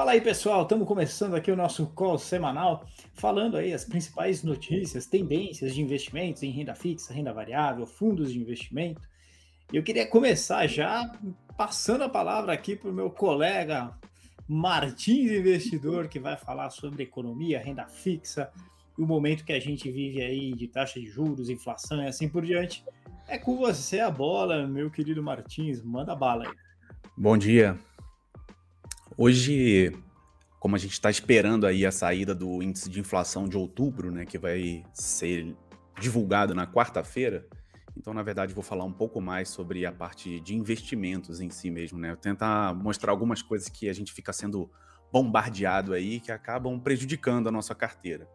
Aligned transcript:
Fala 0.00 0.12
aí, 0.12 0.20
pessoal. 0.22 0.62
Estamos 0.62 0.88
começando 0.88 1.34
aqui 1.34 1.50
o 1.50 1.56
nosso 1.56 1.86
call 1.88 2.16
semanal, 2.16 2.86
falando 3.12 3.58
aí 3.58 3.74
as 3.74 3.84
principais 3.84 4.42
notícias, 4.42 5.04
tendências 5.04 5.74
de 5.74 5.82
investimentos 5.82 6.42
em 6.42 6.50
renda 6.50 6.74
fixa, 6.74 7.12
renda 7.12 7.34
variável, 7.34 7.86
fundos 7.86 8.32
de 8.32 8.38
investimento. 8.38 9.02
E 9.70 9.76
eu 9.76 9.82
queria 9.82 10.06
começar 10.06 10.66
já 10.66 11.12
passando 11.54 12.02
a 12.02 12.08
palavra 12.08 12.50
aqui 12.50 12.74
para 12.74 12.88
o 12.88 12.94
meu 12.94 13.10
colega 13.10 13.94
Martins 14.48 15.30
Investidor, 15.32 16.08
que 16.08 16.18
vai 16.18 16.34
falar 16.34 16.70
sobre 16.70 17.02
economia, 17.02 17.60
renda 17.60 17.84
fixa 17.84 18.50
e 18.96 19.02
o 19.02 19.06
momento 19.06 19.44
que 19.44 19.52
a 19.52 19.60
gente 19.60 19.90
vive 19.90 20.22
aí 20.22 20.54
de 20.54 20.66
taxa 20.66 20.98
de 20.98 21.08
juros, 21.08 21.50
inflação 21.50 22.02
e 22.02 22.06
assim 22.06 22.26
por 22.26 22.42
diante. 22.42 22.82
É 23.28 23.36
com 23.36 23.54
você 23.54 24.00
a 24.00 24.10
bola, 24.10 24.66
meu 24.66 24.90
querido 24.90 25.22
Martins. 25.22 25.82
Manda 25.82 26.16
bala 26.16 26.48
aí. 26.48 26.54
Bom 27.14 27.36
dia. 27.36 27.78
Hoje, 29.16 29.92
como 30.58 30.76
a 30.76 30.78
gente 30.78 30.92
está 30.92 31.10
esperando 31.10 31.66
aí 31.66 31.84
a 31.84 31.92
saída 31.92 32.34
do 32.34 32.62
índice 32.62 32.88
de 32.88 33.00
inflação 33.00 33.48
de 33.48 33.56
outubro, 33.56 34.10
né, 34.10 34.24
que 34.24 34.38
vai 34.38 34.84
ser 34.92 35.54
divulgado 35.98 36.54
na 36.54 36.66
quarta-feira, 36.66 37.46
então, 37.96 38.14
na 38.14 38.22
verdade, 38.22 38.54
vou 38.54 38.62
falar 38.62 38.84
um 38.84 38.92
pouco 38.92 39.20
mais 39.20 39.48
sobre 39.48 39.84
a 39.84 39.92
parte 39.92 40.40
de 40.40 40.54
investimentos 40.54 41.40
em 41.40 41.50
si 41.50 41.70
mesmo, 41.70 41.98
né? 41.98 42.12
Eu 42.12 42.16
tentar 42.16 42.74
mostrar 42.74 43.10
algumas 43.10 43.42
coisas 43.42 43.68
que 43.68 43.88
a 43.88 43.92
gente 43.92 44.12
fica 44.12 44.32
sendo 44.32 44.70
bombardeado 45.12 45.92
aí 45.92 46.20
que 46.20 46.30
acabam 46.30 46.78
prejudicando 46.80 47.48
a 47.48 47.52
nossa 47.52 47.74
carteira. 47.74 48.28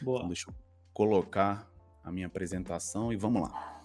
Boa. 0.00 0.18
Então, 0.18 0.28
deixa 0.28 0.48
eu 0.48 0.54
colocar 0.92 1.68
a 2.02 2.10
minha 2.12 2.26
apresentação 2.26 3.12
e 3.12 3.16
vamos 3.16 3.42
lá. 3.42 3.82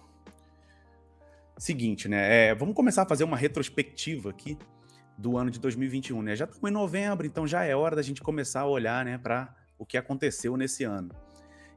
Seguinte, 1.58 2.08
né? 2.08 2.48
É, 2.48 2.54
vamos 2.54 2.74
começar 2.74 3.02
a 3.02 3.06
fazer 3.06 3.24
uma 3.24 3.36
retrospectiva 3.36 4.30
aqui 4.30 4.56
do 5.20 5.36
ano 5.36 5.50
de 5.50 5.60
2021, 5.60 6.22
né? 6.22 6.34
Já 6.34 6.46
estamos 6.46 6.70
em 6.70 6.72
novembro, 6.72 7.26
então 7.26 7.46
já 7.46 7.62
é 7.62 7.76
hora 7.76 7.94
da 7.94 8.02
gente 8.02 8.22
começar 8.22 8.60
a 8.60 8.66
olhar, 8.66 9.04
né, 9.04 9.18
para 9.18 9.54
o 9.78 9.84
que 9.84 9.98
aconteceu 9.98 10.56
nesse 10.56 10.82
ano. 10.82 11.10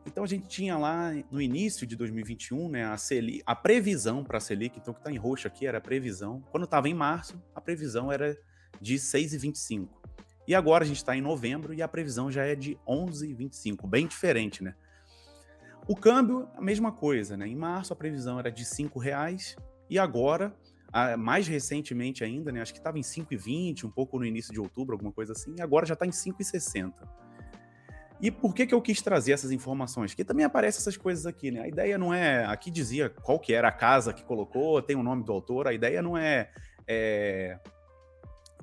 Então 0.06 0.24
a 0.24 0.28
gente 0.28 0.48
tinha 0.48 0.78
lá 0.78 1.12
no 1.30 1.42
início 1.42 1.86
de 1.86 1.96
2021, 1.96 2.70
né, 2.70 2.86
a, 2.86 2.98
Selic, 2.98 3.44
a 3.46 3.56
previsão 3.56 4.24
para 4.24 4.38
a 4.38 4.42
Selic, 4.42 4.78
então 4.80 4.94
que 4.94 5.00
está 5.02 5.12
em 5.12 5.18
roxo 5.18 5.48
aqui 5.48 5.68
era 5.68 5.78
a 5.78 5.82
previsão. 5.82 6.42
Quando 6.52 6.64
estava 6.64 6.88
em 6.88 6.94
março, 6.94 7.42
a 7.54 7.60
previsão 7.60 8.12
era 8.12 8.38
de 8.80 8.96
6,25. 8.96 9.90
E 10.48 10.56
agora 10.56 10.84
a 10.84 10.88
gente 10.88 10.98
está 10.98 11.16
em 11.16 11.22
novembro 11.22 11.74
e 11.74 11.82
a 11.82 11.88
previsão 11.88 12.32
já 12.32 12.46
é 12.46 12.56
de 12.56 12.78
11,25, 12.88 13.88
bem 13.88 14.08
diferente, 14.08 14.64
né? 14.64 14.74
O 15.86 15.96
câmbio, 15.98 16.48
a 16.56 16.62
mesma 16.62 16.94
coisa, 16.94 17.36
né? 17.36 17.46
Em 17.48 17.56
março 17.56 17.92
a 17.92 17.96
previsão 17.96 18.40
era 18.40 18.50
de 18.50 18.64
R$ 18.64 18.90
reais 19.02 19.56
e 19.90 20.00
agora 20.00 20.54
mais 21.18 21.48
recentemente 21.48 22.24
ainda, 22.24 22.52
né, 22.52 22.62
acho 22.62 22.72
que 22.72 22.80
estava 22.80 23.00
em 23.00 23.02
5,20, 23.02 23.86
um 23.86 23.90
pouco 23.90 24.20
no 24.20 24.26
início 24.26 24.54
de 24.54 24.60
outubro, 24.60 24.94
alguma 24.94 25.12
coisa 25.12 25.34
assim, 25.34 25.56
e 25.58 25.62
agora 25.62 25.86
já 25.86 25.94
está 25.94 26.06
em 26.06 26.12
5,60. 26.12 26.94
E 28.22 28.32
por 28.32 28.54
que, 28.54 28.66
que 28.66 28.74
eu 28.74 28.82
quis 28.82 29.02
trazer 29.02 29.34
essas 29.34 29.52
informações? 29.52 30.12
Porque 30.12 30.24
também 30.24 30.46
aparecem 30.46 30.80
essas 30.80 30.96
coisas 30.96 31.26
aqui, 31.26 31.52
né? 31.52 31.64
A 31.64 31.68
ideia 31.68 31.98
não 31.98 32.14
é. 32.14 32.46
Aqui 32.46 32.72
dizia 32.72 33.10
qual 33.10 33.38
que 33.38 33.54
era 33.54 33.68
a 33.68 33.72
casa 33.72 34.14
que 34.14 34.24
colocou, 34.24 34.82
tem 34.82 34.96
o 34.96 35.04
nome 35.04 35.26
do 35.26 35.34
autor, 35.34 35.68
a 35.68 35.74
ideia 35.74 36.02
não 36.02 36.18
é, 36.18 36.50
é 36.88 37.60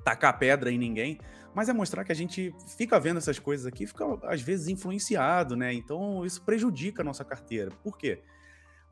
tacar 0.03 0.39
pedra 0.39 0.71
em 0.71 0.79
ninguém, 0.79 1.19
mas 1.53 1.69
é 1.69 1.73
mostrar 1.73 2.03
que 2.03 2.11
a 2.11 2.15
gente 2.15 2.55
fica 2.75 2.99
vendo 2.99 3.17
essas 3.17 3.37
coisas 3.37 3.67
aqui, 3.67 3.85
fica 3.85 4.03
às 4.23 4.41
vezes 4.41 4.67
influenciado, 4.67 5.55
né? 5.55 5.71
Então 5.73 6.25
isso 6.25 6.41
prejudica 6.41 7.03
a 7.03 7.05
nossa 7.05 7.23
carteira. 7.23 7.69
Por 7.83 7.97
quê? 7.97 8.19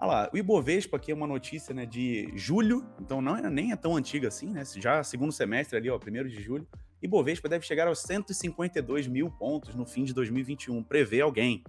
Olha 0.02 0.08
lá, 0.08 0.30
o 0.32 0.38
Ibovespa 0.38 0.96
aqui 0.96 1.12
é 1.12 1.14
uma 1.14 1.28
notícia 1.28 1.76
né, 1.76 1.86
de 1.86 2.32
julho, 2.34 2.86
então 3.02 3.22
não 3.22 3.36
é, 3.36 3.50
nem 3.50 3.74
é 3.74 3.76
tão 3.76 3.98
antiga 3.98 4.30
assim, 4.30 4.54
né? 4.54 4.64
Já 4.78 5.04
segundo 5.04 5.34
semestre 5.34 5.78
ali, 5.78 5.90
ó, 5.90 6.00
primeiro 6.00 6.30
de 6.30 6.42
julho. 6.42 6.66
Ibovespa 7.02 7.50
deve 7.50 7.66
chegar 7.66 7.86
aos 7.86 8.00
152 8.04 9.08
mil 9.08 9.30
pontos 9.30 9.76
no 9.76 9.86
fim 9.86 10.06
de 10.06 10.14
2021, 10.14 10.82
prevê 10.84 11.20
alguém. 11.20 11.64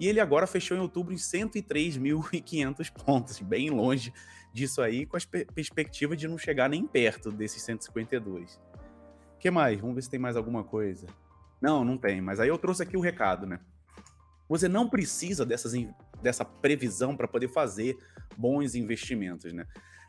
E 0.00 0.08
ele 0.08 0.18
agora 0.18 0.48
fechou 0.48 0.76
em 0.76 0.80
outubro 0.80 1.14
em 1.14 1.16
103.500 1.16 2.90
pontos, 2.90 3.40
bem 3.40 3.70
longe 3.70 4.12
disso 4.52 4.82
aí, 4.82 5.06
com 5.06 5.16
a 5.16 5.20
perspectiva 5.54 6.16
de 6.16 6.26
não 6.26 6.36
chegar 6.36 6.68
nem 6.68 6.84
perto 6.84 7.30
desses 7.30 7.62
152. 7.62 8.60
O 9.36 9.38
que 9.38 9.48
mais? 9.48 9.80
Vamos 9.80 9.94
ver 9.94 10.02
se 10.02 10.10
tem 10.10 10.18
mais 10.18 10.36
alguma 10.36 10.64
coisa. 10.64 11.06
Não, 11.60 11.84
não 11.84 11.96
tem, 11.96 12.20
mas 12.20 12.40
aí 12.40 12.48
eu 12.48 12.58
trouxe 12.58 12.82
aqui 12.82 12.96
o 12.96 13.00
recado, 13.00 13.46
né? 13.46 13.60
Você 14.48 14.68
não 14.68 14.88
precisa 14.88 15.46
dessas, 15.46 15.72
dessa 16.24 16.44
previsão 16.44 17.16
para 17.16 17.28
poder 17.28 17.48
fazer 17.48 17.96
bons 18.36 18.74
investimentos, 18.74 19.52
né? 19.52 19.66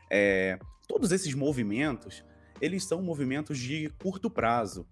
É, 0.09 0.57
todos 0.87 1.11
esses 1.11 1.33
movimentos, 1.33 2.23
eles 2.61 2.85
são 2.85 3.01
movimentos 3.01 3.59
de 3.59 3.89
curto 4.01 4.29
prazo. 4.29 4.87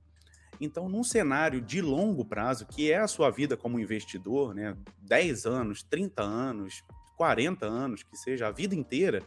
Então, 0.59 0.87
num 0.87 1.03
cenário 1.03 1.61
de 1.61 1.81
longo 1.81 2.23
prazo, 2.23 2.65
que 2.67 2.91
é 2.91 2.97
a 2.97 3.07
sua 3.07 3.31
vida 3.31 3.57
como 3.57 3.79
investidor, 3.79 4.53
né, 4.53 4.77
10 5.01 5.45
anos, 5.45 5.83
30 5.83 6.21
anos, 6.21 6.83
40 7.17 7.65
anos, 7.65 8.03
que 8.03 8.15
seja 8.15 8.47
a 8.47 8.51
vida 8.51 8.75
inteira, 8.75 9.23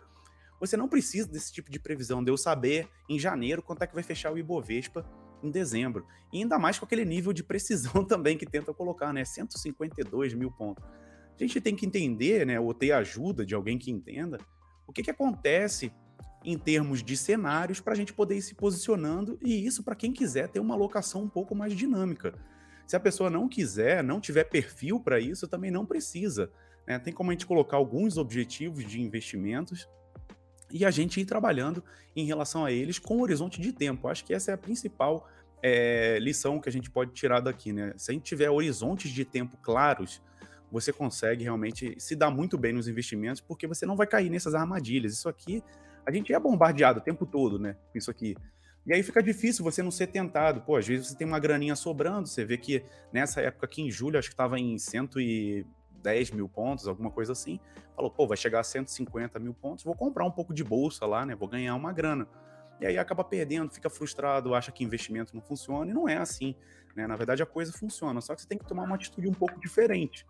você 0.60 0.76
não 0.76 0.88
precisa 0.88 1.28
desse 1.28 1.52
tipo 1.52 1.70
de 1.70 1.78
previsão, 1.78 2.22
de 2.22 2.30
eu 2.30 2.36
saber 2.36 2.88
em 3.08 3.18
janeiro 3.18 3.62
quanto 3.62 3.82
é 3.82 3.86
que 3.86 3.94
vai 3.94 4.02
fechar 4.02 4.32
o 4.32 4.38
Ibovespa 4.38 5.04
em 5.42 5.50
dezembro. 5.50 6.06
E 6.32 6.38
ainda 6.38 6.58
mais 6.58 6.78
com 6.78 6.84
aquele 6.84 7.04
nível 7.04 7.32
de 7.32 7.42
precisão 7.42 8.04
também 8.06 8.38
que 8.38 8.46
tenta 8.46 8.72
colocar, 8.72 9.12
né? 9.12 9.24
152 9.24 10.34
mil 10.34 10.50
pontos. 10.50 10.84
A 11.38 11.42
gente 11.42 11.60
tem 11.60 11.76
que 11.76 11.86
entender, 11.86 12.46
né, 12.46 12.58
ou 12.58 12.72
ter 12.72 12.92
ajuda 12.92 13.44
de 13.44 13.54
alguém 13.54 13.78
que 13.78 13.90
entenda, 13.90 14.38
o 14.86 14.92
que, 14.92 15.02
que 15.02 15.10
acontece 15.10 15.92
em 16.44 16.56
termos 16.56 17.02
de 17.02 17.16
cenários 17.16 17.80
para 17.80 17.92
a 17.92 17.96
gente 17.96 18.12
poder 18.12 18.36
ir 18.36 18.42
se 18.42 18.54
posicionando, 18.54 19.38
e 19.42 19.66
isso 19.66 19.82
para 19.82 19.96
quem 19.96 20.12
quiser 20.12 20.48
ter 20.48 20.60
uma 20.60 20.74
alocação 20.74 21.22
um 21.22 21.28
pouco 21.28 21.54
mais 21.54 21.72
dinâmica. 21.72 22.34
Se 22.86 22.94
a 22.94 23.00
pessoa 23.00 23.28
não 23.28 23.48
quiser, 23.48 24.02
não 24.02 24.20
tiver 24.20 24.44
perfil 24.44 25.00
para 25.00 25.18
isso, 25.18 25.48
também 25.48 25.72
não 25.72 25.84
precisa. 25.84 26.50
Né? 26.86 26.98
Tem 27.00 27.12
como 27.12 27.30
a 27.30 27.34
gente 27.34 27.46
colocar 27.46 27.76
alguns 27.76 28.16
objetivos 28.16 28.84
de 28.84 29.00
investimentos 29.00 29.88
e 30.70 30.84
a 30.84 30.90
gente 30.90 31.20
ir 31.20 31.24
trabalhando 31.24 31.82
em 32.14 32.24
relação 32.24 32.64
a 32.64 32.70
eles 32.70 32.98
com 32.98 33.20
horizonte 33.20 33.60
de 33.60 33.72
tempo. 33.72 34.06
Acho 34.06 34.24
que 34.24 34.32
essa 34.32 34.52
é 34.52 34.54
a 34.54 34.58
principal 34.58 35.28
é, 35.60 36.18
lição 36.20 36.60
que 36.60 36.68
a 36.68 36.72
gente 36.72 36.88
pode 36.88 37.12
tirar 37.12 37.40
daqui, 37.40 37.72
né? 37.72 37.92
Se 37.96 38.12
a 38.12 38.14
gente 38.14 38.24
tiver 38.24 38.50
horizontes 38.50 39.10
de 39.10 39.24
tempo 39.24 39.56
claros, 39.56 40.22
você 40.70 40.92
consegue 40.92 41.44
realmente 41.44 41.94
se 41.98 42.16
dar 42.16 42.30
muito 42.30 42.58
bem 42.58 42.72
nos 42.72 42.88
investimentos, 42.88 43.40
porque 43.40 43.66
você 43.66 43.86
não 43.86 43.96
vai 43.96 44.06
cair 44.06 44.30
nessas 44.30 44.54
armadilhas. 44.54 45.12
Isso 45.12 45.28
aqui, 45.28 45.62
a 46.04 46.10
gente 46.10 46.32
é 46.32 46.38
bombardeado 46.38 46.98
o 46.98 47.02
tempo 47.02 47.24
todo, 47.24 47.58
né? 47.58 47.76
Isso 47.94 48.10
aqui. 48.10 48.36
E 48.86 48.92
aí 48.92 49.02
fica 49.02 49.22
difícil 49.22 49.64
você 49.64 49.82
não 49.82 49.90
ser 49.90 50.06
tentado. 50.06 50.60
Pô, 50.60 50.76
às 50.76 50.86
vezes 50.86 51.08
você 51.08 51.16
tem 51.16 51.26
uma 51.26 51.40
graninha 51.40 51.74
sobrando, 51.74 52.28
você 52.28 52.44
vê 52.44 52.56
que 52.56 52.84
nessa 53.12 53.40
época 53.40 53.66
aqui 53.66 53.82
em 53.82 53.90
julho, 53.90 54.18
acho 54.18 54.28
que 54.28 54.34
estava 54.34 54.58
em 54.58 54.78
cento 54.78 55.20
e 55.20 55.66
10 56.02 56.30
mil 56.30 56.48
pontos, 56.48 56.86
alguma 56.86 57.10
coisa 57.10 57.32
assim. 57.32 57.58
Falou, 57.96 58.10
pô, 58.10 58.26
vai 58.26 58.36
chegar 58.36 58.60
a 58.60 58.64
150 58.64 59.38
mil 59.40 59.54
pontos, 59.54 59.84
vou 59.84 59.94
comprar 59.94 60.24
um 60.24 60.30
pouco 60.30 60.54
de 60.54 60.62
bolsa 60.62 61.04
lá, 61.04 61.26
né? 61.26 61.34
Vou 61.34 61.48
ganhar 61.48 61.74
uma 61.74 61.92
grana. 61.92 62.28
E 62.80 62.86
aí 62.86 62.98
acaba 62.98 63.24
perdendo, 63.24 63.72
fica 63.72 63.90
frustrado, 63.90 64.54
acha 64.54 64.70
que 64.70 64.84
investimento 64.84 65.34
não 65.34 65.42
funciona, 65.42 65.90
e 65.90 65.94
não 65.94 66.08
é 66.08 66.18
assim. 66.18 66.54
Né? 66.94 67.06
Na 67.06 67.16
verdade, 67.16 67.42
a 67.42 67.46
coisa 67.46 67.72
funciona, 67.72 68.20
só 68.20 68.34
que 68.34 68.42
você 68.42 68.48
tem 68.48 68.58
que 68.58 68.66
tomar 68.66 68.84
uma 68.84 68.94
atitude 68.94 69.26
um 69.26 69.34
pouco 69.34 69.58
diferente. 69.58 70.26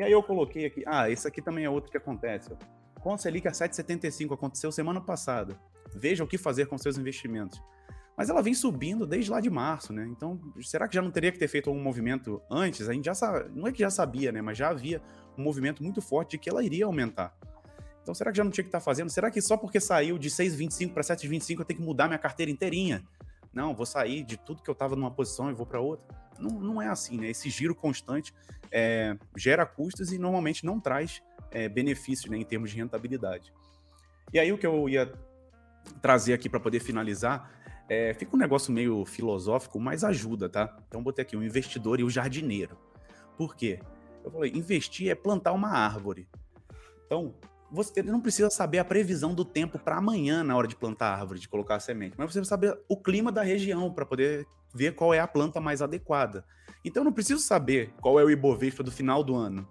E 0.00 0.02
aí 0.02 0.12
eu 0.12 0.22
coloquei 0.22 0.66
aqui, 0.66 0.82
ah, 0.86 1.10
esse 1.10 1.28
aqui 1.28 1.42
também 1.42 1.64
é 1.64 1.70
outro 1.70 1.90
que 1.90 1.96
acontece. 1.96 2.50
Conta 3.00 3.22
Selic 3.22 3.46
a 3.46 3.52
7,75 3.52 4.34
aconteceu 4.34 4.72
semana 4.72 5.00
passada. 5.00 5.58
Veja 5.94 6.24
o 6.24 6.26
que 6.26 6.38
fazer 6.38 6.66
com 6.66 6.78
seus 6.78 6.98
investimentos 6.98 7.60
mas 8.20 8.28
ela 8.28 8.42
vem 8.42 8.52
subindo 8.52 9.06
desde 9.06 9.30
lá 9.30 9.40
de 9.40 9.48
março, 9.48 9.94
né? 9.94 10.06
Então, 10.06 10.38
será 10.60 10.86
que 10.86 10.94
já 10.94 11.00
não 11.00 11.10
teria 11.10 11.32
que 11.32 11.38
ter 11.38 11.48
feito 11.48 11.70
algum 11.70 11.82
movimento 11.82 12.38
antes? 12.50 12.86
A 12.86 12.92
gente 12.92 13.06
já 13.06 13.14
sabe, 13.14 13.48
não 13.54 13.66
é 13.66 13.72
que 13.72 13.78
já 13.78 13.88
sabia, 13.88 14.30
né? 14.30 14.42
Mas 14.42 14.58
já 14.58 14.68
havia 14.68 15.00
um 15.38 15.42
movimento 15.42 15.82
muito 15.82 16.02
forte 16.02 16.32
de 16.32 16.38
que 16.38 16.50
ela 16.50 16.62
iria 16.62 16.84
aumentar. 16.84 17.34
Então, 18.02 18.12
será 18.12 18.30
que 18.30 18.36
já 18.36 18.44
não 18.44 18.50
tinha 18.50 18.62
que 18.62 18.68
estar 18.68 18.78
tá 18.78 18.84
fazendo? 18.84 19.08
Será 19.08 19.30
que 19.30 19.40
só 19.40 19.56
porque 19.56 19.80
saiu 19.80 20.18
de 20.18 20.28
6,25 20.28 20.92
para 20.92 21.02
7,25 21.02 21.60
eu 21.60 21.64
tenho 21.64 21.80
que 21.80 21.86
mudar 21.86 22.08
minha 22.08 22.18
carteira 22.18 22.52
inteirinha? 22.52 23.02
Não, 23.54 23.74
vou 23.74 23.86
sair 23.86 24.22
de 24.22 24.36
tudo 24.36 24.62
que 24.62 24.68
eu 24.68 24.74
estava 24.74 24.94
numa 24.94 25.10
posição 25.10 25.50
e 25.50 25.54
vou 25.54 25.64
para 25.64 25.80
outra. 25.80 26.06
Não, 26.40 26.50
não 26.60 26.82
é 26.82 26.88
assim, 26.88 27.18
né? 27.18 27.28
Esse 27.28 27.50
giro 27.50 27.74
constante 27.74 28.34
é, 28.70 29.16
gera 29.36 29.66
custos 29.66 30.12
e 30.12 30.18
normalmente 30.18 30.64
não 30.64 30.80
traz 30.80 31.22
é, 31.50 31.68
benefícios 31.68 32.30
né, 32.30 32.38
em 32.38 32.44
termos 32.44 32.70
de 32.70 32.76
rentabilidade. 32.76 33.52
E 34.32 34.38
aí 34.38 34.52
o 34.52 34.58
que 34.58 34.66
eu 34.66 34.88
ia 34.88 35.12
trazer 36.00 36.32
aqui 36.32 36.48
para 36.48 36.60
poder 36.60 36.80
finalizar 36.80 37.50
é, 37.88 38.14
fica 38.14 38.36
um 38.36 38.38
negócio 38.38 38.72
meio 38.72 39.04
filosófico, 39.04 39.80
mas 39.80 40.04
ajuda, 40.04 40.48
tá? 40.48 40.78
Então 40.86 41.02
botei 41.02 41.22
aqui 41.22 41.36
o 41.36 41.42
investidor 41.42 41.98
e 41.98 42.04
o 42.04 42.10
jardineiro. 42.10 42.78
Por 43.36 43.56
quê? 43.56 43.80
Eu 44.22 44.30
falei, 44.30 44.52
investir 44.54 45.10
é 45.10 45.14
plantar 45.14 45.52
uma 45.52 45.70
árvore. 45.70 46.28
Então, 47.06 47.34
você 47.70 48.02
não 48.02 48.20
precisa 48.20 48.50
saber 48.50 48.78
a 48.78 48.84
previsão 48.84 49.34
do 49.34 49.44
tempo 49.44 49.78
para 49.78 49.96
amanhã 49.96 50.42
na 50.42 50.56
hora 50.56 50.66
de 50.66 50.74
plantar 50.74 51.08
a 51.08 51.20
árvore, 51.20 51.38
de 51.38 51.48
colocar 51.48 51.76
a 51.76 51.80
semente, 51.80 52.14
mas 52.18 52.32
você 52.32 52.38
precisa 52.38 52.44
saber 52.44 52.78
o 52.88 52.96
clima 52.96 53.30
da 53.30 53.42
região 53.42 53.92
para 53.92 54.04
poder 54.04 54.46
ver 54.74 54.94
qual 54.94 55.14
é 55.14 55.20
a 55.20 55.26
planta 55.26 55.60
mais 55.60 55.80
adequada. 55.80 56.44
Então, 56.84 57.02
eu 57.02 57.04
não 57.04 57.12
preciso 57.12 57.40
saber 57.40 57.92
qual 58.00 58.18
é 58.18 58.24
o 58.24 58.30
Ibovespa 58.30 58.82
do 58.82 58.90
final 58.90 59.22
do 59.22 59.34
ano, 59.34 59.68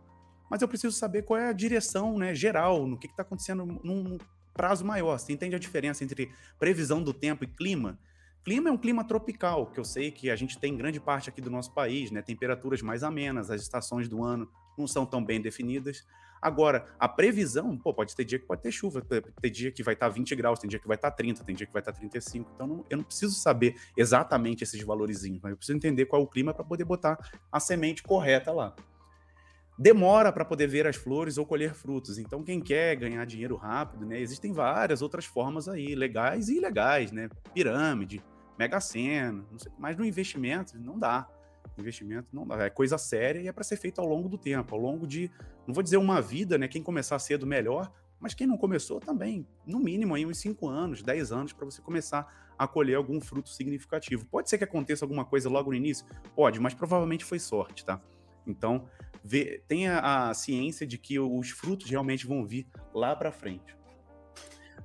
mas 0.50 0.62
eu 0.62 0.68
preciso 0.68 0.96
saber 0.96 1.24
qual 1.24 1.40
é 1.40 1.50
a 1.50 1.54
direção 1.54 2.18
né, 2.18 2.34
geral, 2.34 2.88
no 2.88 2.98
que 2.98 3.08
está 3.08 3.22
acontecendo 3.22 3.66
num 3.84 4.18
prazo 4.54 4.84
maior. 4.86 5.18
Você 5.18 5.34
entende 5.34 5.56
a 5.56 5.60
diferença 5.60 6.04
entre 6.04 6.32
previsão 6.58 7.02
do 7.02 7.14
tempo 7.14 7.44
e 7.44 7.48
clima? 7.48 8.00
Clima 8.44 8.70
é 8.70 8.72
um 8.72 8.78
clima 8.78 9.04
tropical, 9.04 9.68
que 9.68 9.80
eu 9.80 9.84
sei 9.84 10.12
que 10.12 10.30
a 10.30 10.36
gente 10.36 10.58
tem 10.58 10.76
grande 10.76 11.00
parte 11.00 11.30
aqui 11.30 11.42
do 11.42 11.50
nosso 11.50 11.74
país, 11.74 12.10
né? 12.10 12.22
Temperaturas 12.22 12.82
mais 12.82 13.04
amenas, 13.04 13.52
as 13.52 13.62
estações 13.62 14.08
do 14.08 14.24
ano 14.24 14.50
não 14.78 14.88
são 14.88 15.06
tão 15.06 15.24
bem 15.24 15.42
definidas. 15.42 16.06
Agora, 16.42 16.88
a 17.00 17.08
previsão, 17.08 17.78
pô, 17.78 17.94
pode 17.94 18.16
ter 18.16 18.24
dia 18.24 18.40
que 18.40 18.46
pode 18.46 18.62
ter 18.62 18.72
chuva, 18.72 19.02
tem 19.42 19.52
dia 19.52 19.72
que 19.72 19.84
vai 19.84 19.94
estar 19.94 20.10
20 20.10 20.36
graus, 20.36 20.60
tem 20.60 20.70
dia 20.70 20.80
que 20.80 20.88
vai 20.88 20.96
estar 20.96 21.12
30, 21.12 21.44
tem 21.44 21.56
dia 21.56 21.68
que 21.68 21.74
vai 21.74 21.82
estar 21.82 21.92
35. 21.92 22.52
Então, 22.56 22.68
não, 22.68 22.86
eu 22.90 22.98
não 22.98 23.04
preciso 23.04 23.36
saber 23.36 23.76
exatamente 23.98 24.64
esses 24.64 24.82
valorizinhos, 24.82 25.40
mas 25.42 25.52
eu 25.52 25.58
preciso 25.58 25.78
entender 25.78 26.06
qual 26.06 26.22
é 26.22 26.26
o 26.26 26.28
clima 26.28 26.54
para 26.54 26.64
poder 26.64 26.86
botar 26.86 27.18
a 27.52 27.60
semente 27.60 28.02
correta 28.04 28.52
lá. 28.52 28.76
Demora 29.78 30.32
para 30.34 30.44
poder 30.44 30.68
ver 30.68 30.86
as 30.86 30.98
flores 30.98 31.38
ou 31.38 31.46
colher 31.46 31.74
frutos. 31.74 32.18
Então, 32.18 32.44
quem 32.44 32.60
quer 32.60 32.98
ganhar 32.98 33.24
dinheiro 33.26 33.56
rápido, 33.56 34.06
né? 34.06 34.20
Existem 34.20 34.52
várias 34.52 35.02
outras 35.02 35.26
formas 35.26 35.70
aí, 35.70 35.96
legais 35.96 36.50
e 36.50 36.58
ilegais, 36.58 37.14
né? 37.14 37.30
Pirâmide, 37.54 38.22
Mega 38.58 38.82
Sena, 38.82 39.46
mas 39.78 39.96
no 39.96 40.04
investimento 40.04 40.78
não 40.78 41.00
dá. 41.00 41.26
Investimento 41.80 42.28
não 42.34 42.46
dá. 42.46 42.66
É 42.66 42.70
coisa 42.70 42.98
séria 42.98 43.40
e 43.40 43.48
é 43.48 43.52
para 43.52 43.64
ser 43.64 43.78
feito 43.78 44.00
ao 44.00 44.08
longo 44.08 44.30
do 44.30 44.38
tempo, 44.38 44.76
ao 44.76 44.82
longo 44.82 45.08
de, 45.08 45.32
não 45.68 45.74
vou 45.74 45.84
dizer 45.84 45.98
uma 45.98 46.22
vida, 46.22 46.58
né? 46.58 46.68
Quem 46.68 46.84
começar 46.84 47.18
cedo, 47.20 47.46
melhor, 47.46 47.92
mas 48.20 48.34
quem 48.34 48.46
não 48.46 48.58
começou 48.58 49.00
também, 49.00 49.48
no 49.66 49.80
mínimo 49.80 50.14
aí 50.14 50.26
uns 50.26 50.38
5 50.40 50.68
anos, 50.68 51.02
10 51.02 51.32
anos, 51.32 51.54
para 51.54 51.66
você 51.66 51.82
começar 51.82 52.54
a 52.58 52.68
colher 52.68 52.96
algum 52.96 53.22
fruto 53.22 53.50
significativo. 53.50 54.26
Pode 54.26 54.50
ser 54.50 54.58
que 54.58 54.64
aconteça 54.66 55.06
alguma 55.06 55.24
coisa 55.24 55.50
logo 55.50 55.72
no 55.72 55.78
início? 55.78 56.06
Pode, 56.36 56.60
mas 56.60 56.74
provavelmente 56.74 57.24
foi 57.24 57.40
sorte, 57.40 57.86
tá? 57.86 58.02
Então, 58.46 58.86
vê, 59.24 59.64
tenha 59.68 60.00
a 60.00 60.34
ciência 60.34 60.86
de 60.86 60.98
que 60.98 61.18
os 61.18 61.52
frutos 61.52 61.90
realmente 61.90 62.28
vão 62.28 62.46
vir 62.46 62.68
lá 62.94 63.16
para 63.16 63.32
frente. 63.32 63.78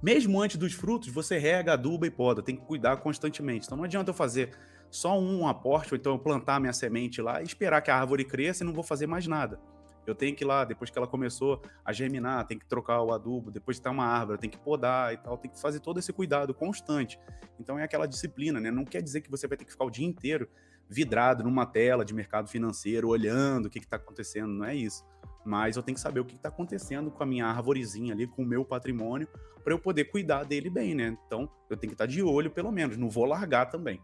Mesmo 0.02 0.40
antes 0.40 0.56
dos 0.56 0.74
frutos, 0.74 1.08
você 1.08 1.38
rega, 1.38 1.72
aduba 1.72 2.06
e 2.06 2.10
poda, 2.10 2.42
tem 2.42 2.54
que 2.54 2.62
cuidar 2.62 2.98
constantemente. 2.98 3.66
Então 3.66 3.76
não 3.76 3.84
adianta 3.84 4.10
eu 4.10 4.14
fazer 4.14 4.50
só 4.94 5.18
um 5.18 5.48
aporte, 5.48 5.92
ou 5.92 5.98
então 5.98 6.16
plantar 6.16 6.60
minha 6.60 6.72
semente 6.72 7.20
lá 7.20 7.40
e 7.40 7.44
esperar 7.44 7.80
que 7.82 7.90
a 7.90 7.98
árvore 7.98 8.24
cresça 8.24 8.62
e 8.62 8.66
não 8.66 8.72
vou 8.72 8.84
fazer 8.84 9.08
mais 9.08 9.26
nada. 9.26 9.60
Eu 10.06 10.14
tenho 10.14 10.36
que 10.36 10.44
ir 10.44 10.46
lá, 10.46 10.64
depois 10.64 10.88
que 10.88 10.96
ela 10.96 11.06
começou 11.06 11.60
a 11.84 11.92
germinar, 11.92 12.46
tem 12.46 12.56
que 12.56 12.66
trocar 12.66 13.02
o 13.02 13.12
adubo, 13.12 13.50
depois 13.50 13.76
de 13.76 13.80
estar 13.80 13.90
uma 13.90 14.04
árvore, 14.04 14.38
tem 14.38 14.50
que 14.50 14.58
podar 14.58 15.12
e 15.12 15.16
tal, 15.16 15.36
tem 15.36 15.50
que 15.50 15.60
fazer 15.60 15.80
todo 15.80 15.98
esse 15.98 16.12
cuidado 16.12 16.54
constante. 16.54 17.18
Então 17.58 17.76
é 17.76 17.82
aquela 17.82 18.06
disciplina, 18.06 18.60
né? 18.60 18.70
Não 18.70 18.84
quer 18.84 19.02
dizer 19.02 19.22
que 19.22 19.30
você 19.30 19.48
vai 19.48 19.56
ter 19.56 19.64
que 19.64 19.72
ficar 19.72 19.84
o 19.84 19.90
dia 19.90 20.06
inteiro 20.06 20.48
vidrado 20.88 21.42
numa 21.42 21.66
tela 21.66 22.04
de 22.04 22.14
mercado 22.14 22.48
financeiro, 22.48 23.08
olhando 23.08 23.66
o 23.66 23.70
que 23.70 23.80
está 23.80 23.96
acontecendo, 23.96 24.52
não 24.52 24.64
é 24.64 24.76
isso. 24.76 25.04
Mas 25.44 25.76
eu 25.76 25.82
tenho 25.82 25.96
que 25.96 26.00
saber 26.00 26.20
o 26.20 26.24
que 26.24 26.36
está 26.36 26.50
acontecendo 26.50 27.10
com 27.10 27.22
a 27.22 27.26
minha 27.26 27.46
árvorezinha 27.46 28.14
ali, 28.14 28.28
com 28.28 28.42
o 28.42 28.46
meu 28.46 28.64
patrimônio, 28.64 29.26
para 29.64 29.72
eu 29.72 29.78
poder 29.78 30.04
cuidar 30.04 30.44
dele 30.44 30.70
bem, 30.70 30.94
né? 30.94 31.18
Então 31.26 31.50
eu 31.68 31.76
tenho 31.76 31.90
que 31.90 31.94
estar 31.94 32.06
de 32.06 32.22
olho, 32.22 32.50
pelo 32.50 32.70
menos, 32.70 32.96
não 32.96 33.10
vou 33.10 33.24
largar 33.24 33.66
também. 33.66 34.00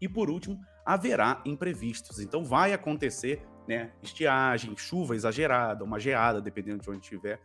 E 0.00 0.08
por 0.08 0.30
último, 0.30 0.60
haverá 0.84 1.42
imprevistos. 1.44 2.18
Então 2.18 2.44
vai 2.44 2.72
acontecer, 2.72 3.46
né, 3.66 3.92
estiagem, 4.02 4.76
chuva 4.76 5.14
exagerada, 5.14 5.84
uma 5.84 5.98
geada, 5.98 6.40
dependendo 6.40 6.82
de 6.82 6.90
onde 6.90 7.00
estiver. 7.00 7.40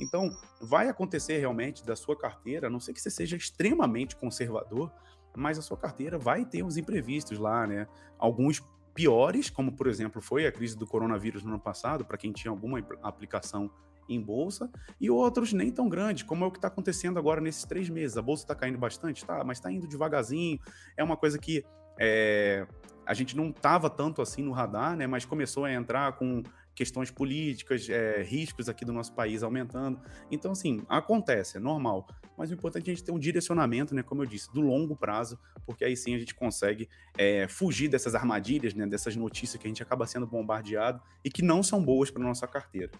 Então, 0.00 0.30
vai 0.60 0.88
acontecer 0.88 1.38
realmente 1.38 1.84
da 1.84 1.94
sua 1.94 2.16
carteira, 2.16 2.66
a 2.66 2.70
não 2.70 2.80
ser 2.80 2.92
que 2.92 3.00
você 3.00 3.10
seja 3.10 3.36
extremamente 3.36 4.16
conservador, 4.16 4.90
mas 5.36 5.58
a 5.58 5.62
sua 5.62 5.76
carteira 5.76 6.18
vai 6.18 6.44
ter 6.44 6.62
uns 6.62 6.76
imprevistos 6.76 7.38
lá, 7.38 7.66
né? 7.66 7.86
Alguns 8.18 8.62
piores, 8.94 9.48
como 9.48 9.72
por 9.72 9.86
exemplo 9.86 10.20
foi 10.20 10.46
a 10.46 10.52
crise 10.52 10.76
do 10.76 10.86
coronavírus 10.86 11.42
no 11.42 11.50
ano 11.50 11.60
passado, 11.60 12.04
para 12.04 12.18
quem 12.18 12.32
tinha 12.32 12.50
alguma 12.50 12.78
aplicação 13.02 13.70
em 14.08 14.20
bolsa, 14.20 14.70
e 15.00 15.08
outros 15.08 15.52
nem 15.52 15.70
tão 15.70 15.88
grandes, 15.88 16.24
como 16.24 16.44
é 16.44 16.46
o 16.46 16.50
que 16.50 16.58
está 16.58 16.68
acontecendo 16.68 17.18
agora 17.18 17.40
nesses 17.40 17.64
três 17.64 17.88
meses. 17.88 18.16
A 18.16 18.22
bolsa 18.22 18.44
está 18.44 18.54
caindo 18.54 18.78
bastante, 18.78 19.24
tá, 19.24 19.42
mas 19.44 19.58
está 19.58 19.70
indo 19.70 19.86
devagarzinho. 19.86 20.58
É 20.96 21.04
uma 21.04 21.16
coisa 21.16 21.38
que 21.38 21.64
é, 21.98 22.66
a 23.06 23.14
gente 23.14 23.36
não 23.36 23.50
estava 23.50 23.90
tanto 23.90 24.22
assim 24.22 24.42
no 24.42 24.52
radar, 24.52 24.96
né? 24.96 25.06
Mas 25.06 25.24
começou 25.24 25.64
a 25.64 25.72
entrar 25.72 26.12
com 26.12 26.42
questões 26.74 27.10
políticas, 27.10 27.88
é, 27.88 28.22
riscos 28.22 28.68
aqui 28.68 28.84
do 28.84 28.92
nosso 28.92 29.12
país 29.14 29.42
aumentando. 29.42 30.00
Então, 30.30 30.52
assim, 30.52 30.82
acontece, 30.88 31.58
é 31.58 31.60
normal. 31.60 32.06
Mas 32.36 32.50
o 32.50 32.54
importante 32.54 32.88
é 32.88 32.92
a 32.92 32.94
gente 32.94 33.04
ter 33.04 33.12
um 33.12 33.18
direcionamento, 33.18 33.94
né? 33.94 34.02
Como 34.02 34.22
eu 34.22 34.26
disse, 34.26 34.52
do 34.52 34.60
longo 34.60 34.96
prazo, 34.96 35.38
porque 35.66 35.84
aí 35.84 35.96
sim 35.96 36.14
a 36.14 36.18
gente 36.18 36.34
consegue 36.34 36.88
é, 37.16 37.46
fugir 37.46 37.88
dessas 37.88 38.14
armadilhas, 38.14 38.74
né? 38.74 38.86
Dessas 38.86 39.14
notícias 39.14 39.60
que 39.60 39.66
a 39.66 39.70
gente 39.70 39.82
acaba 39.82 40.06
sendo 40.06 40.26
bombardeado 40.26 41.00
e 41.24 41.30
que 41.30 41.42
não 41.42 41.62
são 41.62 41.84
boas 41.84 42.10
para 42.10 42.22
nossa 42.22 42.46
carteira. 42.46 42.90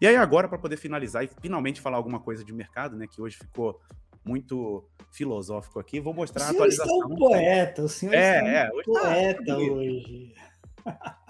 E 0.00 0.06
aí 0.06 0.16
agora, 0.16 0.48
para 0.48 0.58
poder 0.58 0.76
finalizar 0.76 1.24
e 1.24 1.30
finalmente 1.40 1.80
falar 1.80 1.96
alguma 1.96 2.20
coisa 2.20 2.44
de 2.44 2.52
mercado, 2.52 2.96
né? 2.96 3.06
Que 3.06 3.20
hoje 3.20 3.36
ficou 3.38 3.80
muito 4.24 4.84
filosófico 5.10 5.78
aqui. 5.78 6.00
Vou 6.00 6.14
mostrar 6.14 6.46
a 6.46 6.50
atualização. 6.50 6.86
Senhor 6.86 7.02
está 7.02 7.14
um 7.14 7.16
poeta, 7.16 7.82
o 7.82 7.88
senhor 7.88 8.14
é, 8.14 8.38
está 8.38 8.48
é, 8.48 8.70
hoje 8.72 8.92
tá 8.92 9.00
poeta 9.00 9.44
tá 9.44 9.56
hoje. 9.56 10.34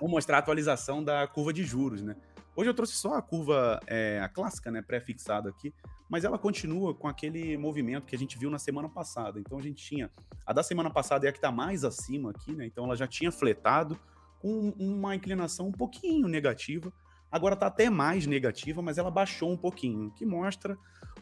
Vou 0.01 0.09
mostrar 0.09 0.37
a 0.37 0.41
atualização 0.41 1.03
da 1.03 1.27
curva 1.27 1.53
de 1.53 1.65
juros, 1.65 2.03
né? 2.03 2.17
Hoje 2.55 2.69
eu 2.69 2.75
trouxe 2.75 2.95
só 2.95 3.15
a 3.15 3.23
curva, 3.23 3.81
é, 3.87 4.21
a 4.21 4.29
clássica, 4.29 4.71
né, 4.71 4.83
pré-fixada 4.83 5.49
aqui, 5.49 5.73
mas 6.09 6.25
ela 6.25 6.37
continua 6.37 6.93
com 6.95 7.07
aquele 7.07 7.57
movimento 7.57 8.07
que 8.07 8.15
a 8.15 8.19
gente 8.19 8.37
viu 8.37 8.51
na 8.51 8.59
semana 8.59 8.89
passada. 8.89 9.39
Então 9.39 9.57
a 9.57 9.63
gente 9.63 9.83
tinha, 9.83 10.11
a 10.45 10.53
da 10.53 10.63
semana 10.63 10.91
passada 10.91 11.27
é 11.27 11.31
a 11.31 11.33
que 11.33 11.39
está 11.39 11.53
mais 11.53 11.85
acima 11.85 12.31
aqui, 12.31 12.53
né? 12.53 12.67
Então 12.67 12.85
ela 12.85 12.97
já 12.97 13.07
tinha 13.07 13.31
fletado 13.31 13.99
com 14.41 14.75
uma 14.79 15.15
inclinação 15.15 15.69
um 15.69 15.73
pouquinho 15.73 16.27
negativa. 16.27 16.93
Agora 17.31 17.55
está 17.55 17.67
até 17.67 17.89
mais 17.89 18.27
negativa, 18.27 18.83
mas 18.83 18.99
ela 18.99 19.11
baixou 19.11 19.51
um 19.51 19.57
pouquinho, 19.57 20.11
que 20.11 20.27
mostra 20.27 20.77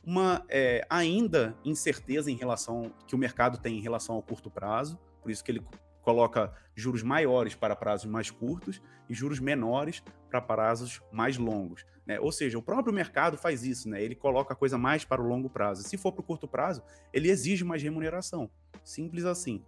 uma 0.05 0.45
é, 0.49 0.87
ainda 0.89 1.55
incerteza 1.65 2.31
em 2.31 2.37
relação 2.37 2.93
que 3.07 3.15
o 3.15 3.19
mercado 3.19 3.59
tem 3.59 3.79
em 3.79 3.83
relação 3.83 4.15
ao 4.15 4.23
curto 4.23 4.51
prazo, 4.51 4.99
por 5.23 5.31
isso 5.31 5.45
que 5.45 5.51
ele 5.51 5.63
coloca 6.01 6.51
juros 6.75 7.03
maiores 7.03 7.55
para 7.55 7.77
prazos 7.77 8.11
mais 8.11 8.31
curtos 8.31 8.81
e 9.11 9.15
juros 9.15 9.39
menores 9.39 10.03
para 10.31 10.41
prazos 10.41 11.03
mais 11.13 11.37
longos. 11.37 11.85
Né? 12.07 12.19
Ou 12.19 12.33
seja, 12.33 12.57
o 12.57 12.63
próprio 12.63 12.95
mercado 12.95 13.37
faz 13.37 13.63
isso, 13.63 13.91
né? 13.91 14.03
ele 14.03 14.15
coloca 14.15 14.55
a 14.55 14.57
coisa 14.57 14.79
mais 14.79 15.05
para 15.05 15.21
o 15.21 15.27
longo 15.27 15.51
prazo. 15.51 15.83
Se 15.83 15.99
for 15.99 16.13
para 16.13 16.23
o 16.23 16.25
curto 16.25 16.49
prazo, 16.49 16.83
ele 17.13 17.29
exige 17.29 17.63
mais 17.63 17.83
remuneração. 17.83 18.51
Simples 18.83 19.27
assim. 19.27 19.63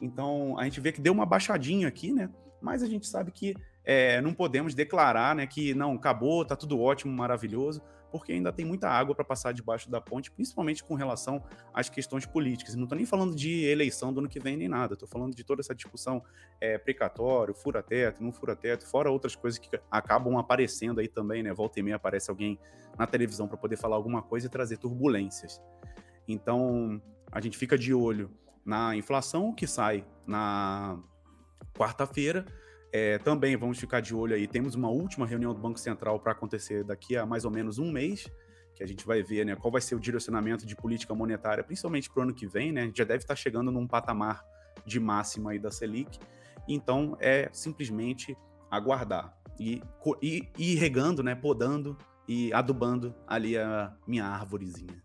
Então, 0.00 0.58
a 0.58 0.64
gente 0.64 0.80
vê 0.80 0.90
que 0.90 1.02
deu 1.02 1.12
uma 1.12 1.26
baixadinha 1.26 1.86
aqui, 1.86 2.10
né? 2.10 2.30
mas 2.64 2.82
a 2.82 2.86
gente 2.86 3.06
sabe 3.06 3.30
que 3.30 3.54
é, 3.84 4.20
não 4.20 4.32
podemos 4.32 4.74
declarar 4.74 5.34
né, 5.34 5.46
que 5.46 5.74
não, 5.74 5.94
acabou, 5.94 6.42
está 6.42 6.56
tudo 6.56 6.80
ótimo, 6.80 7.12
maravilhoso, 7.12 7.82
porque 8.10 8.32
ainda 8.32 8.52
tem 8.52 8.64
muita 8.64 8.88
água 8.88 9.12
para 9.12 9.24
passar 9.24 9.52
debaixo 9.52 9.90
da 9.90 10.00
ponte, 10.00 10.30
principalmente 10.30 10.84
com 10.84 10.94
relação 10.94 11.42
às 11.72 11.88
questões 11.88 12.24
políticas. 12.24 12.76
Não 12.76 12.84
estou 12.84 12.96
nem 12.96 13.04
falando 13.04 13.34
de 13.34 13.64
eleição 13.64 14.12
do 14.12 14.20
ano 14.20 14.28
que 14.28 14.38
vem 14.38 14.56
nem 14.56 14.68
nada, 14.68 14.94
estou 14.94 15.08
falando 15.08 15.34
de 15.34 15.42
toda 15.42 15.60
essa 15.60 15.74
discussão 15.74 16.22
é, 16.60 16.78
precatório, 16.78 17.52
fura-teto, 17.52 18.22
não 18.22 18.32
fura-teto, 18.32 18.86
fora 18.86 19.10
outras 19.10 19.34
coisas 19.34 19.58
que 19.58 19.68
acabam 19.90 20.38
aparecendo 20.38 21.00
aí 21.00 21.08
também, 21.08 21.42
né? 21.42 21.52
Volta 21.52 21.80
e 21.80 21.82
meia 21.82 21.96
aparece 21.96 22.30
alguém 22.30 22.56
na 22.96 23.04
televisão 23.04 23.48
para 23.48 23.56
poder 23.56 23.76
falar 23.76 23.96
alguma 23.96 24.22
coisa 24.22 24.46
e 24.46 24.48
trazer 24.48 24.76
turbulências. 24.76 25.60
Então, 26.28 27.02
a 27.32 27.40
gente 27.40 27.58
fica 27.58 27.76
de 27.76 27.92
olho 27.92 28.30
na 28.64 28.94
inflação 28.94 29.52
que 29.52 29.66
sai 29.66 30.06
na 30.24 30.98
quarta-feira, 31.76 32.46
é, 32.96 33.18
também 33.18 33.56
vamos 33.56 33.76
ficar 33.80 33.98
de 33.98 34.14
olho 34.14 34.36
aí. 34.36 34.46
Temos 34.46 34.76
uma 34.76 34.88
última 34.88 35.26
reunião 35.26 35.52
do 35.52 35.60
Banco 35.60 35.80
Central 35.80 36.20
para 36.20 36.30
acontecer 36.30 36.84
daqui 36.84 37.16
a 37.16 37.26
mais 37.26 37.44
ou 37.44 37.50
menos 37.50 37.76
um 37.76 37.90
mês, 37.90 38.30
que 38.72 38.84
a 38.84 38.86
gente 38.86 39.04
vai 39.04 39.20
ver 39.20 39.44
né, 39.44 39.56
qual 39.56 39.72
vai 39.72 39.80
ser 39.80 39.96
o 39.96 40.00
direcionamento 40.00 40.64
de 40.64 40.76
política 40.76 41.12
monetária, 41.12 41.64
principalmente 41.64 42.08
para 42.08 42.20
o 42.20 42.22
ano 42.22 42.32
que 42.32 42.46
vem. 42.46 42.70
Né? 42.70 42.82
A 42.82 42.84
gente 42.84 42.98
já 42.98 43.02
deve 43.02 43.24
estar 43.24 43.34
chegando 43.34 43.72
num 43.72 43.84
patamar 43.84 44.44
de 44.86 45.00
máxima 45.00 45.50
aí 45.50 45.58
da 45.58 45.72
Selic. 45.72 46.20
Então 46.68 47.16
é 47.18 47.50
simplesmente 47.52 48.36
aguardar 48.70 49.36
e, 49.58 49.82
e, 50.22 50.48
e 50.56 50.74
ir 50.74 50.76
regando, 50.76 51.20
né, 51.20 51.34
podando 51.34 51.98
e 52.28 52.52
adubando 52.52 53.12
ali 53.26 53.58
a 53.58 53.92
minha 54.06 54.24
árvorezinha. 54.24 55.03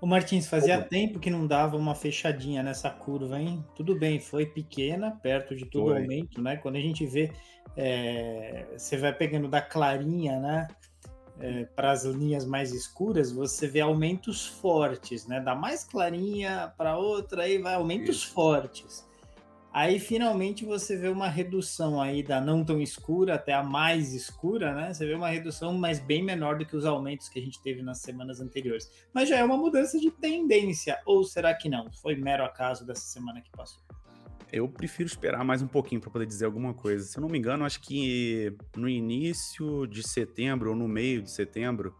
O 0.00 0.06
Martins, 0.06 0.46
fazia 0.46 0.80
tempo 0.80 1.18
que 1.18 1.28
não 1.28 1.46
dava 1.46 1.76
uma 1.76 1.94
fechadinha 1.94 2.62
nessa 2.62 2.88
curva, 2.88 3.40
hein? 3.40 3.64
Tudo 3.74 3.98
bem, 3.98 4.20
foi 4.20 4.46
pequena, 4.46 5.10
perto 5.10 5.56
de 5.56 5.66
todo 5.66 5.88
o 5.88 5.92
aumento, 5.94 6.40
né? 6.40 6.56
Quando 6.56 6.76
a 6.76 6.80
gente 6.80 7.04
vê, 7.04 7.32
é, 7.76 8.66
você 8.76 8.96
vai 8.96 9.12
pegando 9.12 9.48
da 9.48 9.60
clarinha, 9.60 10.38
né? 10.38 10.68
É, 11.40 11.64
para 11.64 11.90
as 11.90 12.04
linhas 12.04 12.44
mais 12.44 12.72
escuras, 12.72 13.32
você 13.32 13.66
vê 13.66 13.80
aumentos 13.80 14.46
fortes, 14.46 15.26
né? 15.26 15.40
Da 15.40 15.54
mais 15.54 15.82
clarinha 15.82 16.72
para 16.76 16.96
outra, 16.96 17.42
aí 17.42 17.58
vai 17.58 17.74
aumentos 17.74 18.16
Isso. 18.16 18.32
fortes. 18.32 19.07
Aí 19.78 20.00
finalmente 20.00 20.64
você 20.64 20.96
vê 20.96 21.06
uma 21.06 21.28
redução 21.28 22.00
aí 22.00 22.20
da 22.20 22.40
não 22.40 22.64
tão 22.64 22.80
escura 22.80 23.36
até 23.36 23.52
a 23.52 23.62
mais 23.62 24.12
escura, 24.12 24.74
né? 24.74 24.92
Você 24.92 25.06
vê 25.06 25.14
uma 25.14 25.28
redução, 25.28 25.72
mas 25.72 26.00
bem 26.00 26.20
menor 26.20 26.58
do 26.58 26.66
que 26.66 26.74
os 26.74 26.84
aumentos 26.84 27.28
que 27.28 27.38
a 27.38 27.42
gente 27.42 27.62
teve 27.62 27.80
nas 27.80 28.00
semanas 28.00 28.40
anteriores. 28.40 28.90
Mas 29.14 29.28
já 29.28 29.36
é 29.36 29.44
uma 29.44 29.56
mudança 29.56 29.96
de 30.00 30.10
tendência, 30.10 30.98
ou 31.06 31.22
será 31.22 31.54
que 31.54 31.68
não? 31.68 31.92
Foi 31.92 32.16
mero 32.16 32.42
acaso 32.42 32.84
dessa 32.84 33.02
semana 33.02 33.40
que 33.40 33.52
passou? 33.52 33.80
Eu 34.52 34.68
prefiro 34.68 35.06
esperar 35.06 35.44
mais 35.44 35.62
um 35.62 35.68
pouquinho 35.68 36.00
para 36.00 36.10
poder 36.10 36.26
dizer 36.26 36.46
alguma 36.46 36.74
coisa. 36.74 37.04
Se 37.04 37.16
eu 37.16 37.20
não 37.20 37.28
me 37.28 37.38
engano, 37.38 37.64
acho 37.64 37.80
que 37.80 38.52
no 38.76 38.88
início 38.88 39.86
de 39.86 40.02
setembro 40.02 40.70
ou 40.70 40.76
no 40.76 40.88
meio 40.88 41.22
de 41.22 41.30
setembro, 41.30 41.94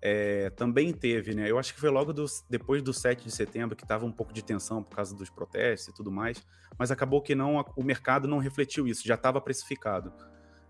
é, 0.00 0.50
também 0.50 0.92
teve, 0.92 1.34
né? 1.34 1.50
Eu 1.50 1.58
acho 1.58 1.74
que 1.74 1.80
foi 1.80 1.90
logo 1.90 2.14
depois 2.48 2.82
do 2.82 2.92
7 2.92 3.24
de 3.24 3.30
setembro 3.32 3.74
que 3.74 3.82
estava 3.82 4.06
um 4.06 4.12
pouco 4.12 4.32
de 4.32 4.42
tensão 4.42 4.82
por 4.82 4.94
causa 4.94 5.14
dos 5.14 5.28
protestos 5.28 5.88
e 5.88 5.92
tudo 5.94 6.10
mais, 6.10 6.44
mas 6.78 6.90
acabou 6.90 7.20
que 7.20 7.34
não 7.34 7.64
o 7.76 7.82
mercado 7.82 8.28
não 8.28 8.38
refletiu 8.38 8.86
isso, 8.86 9.06
já 9.06 9.14
estava 9.14 9.40
precificado. 9.40 10.12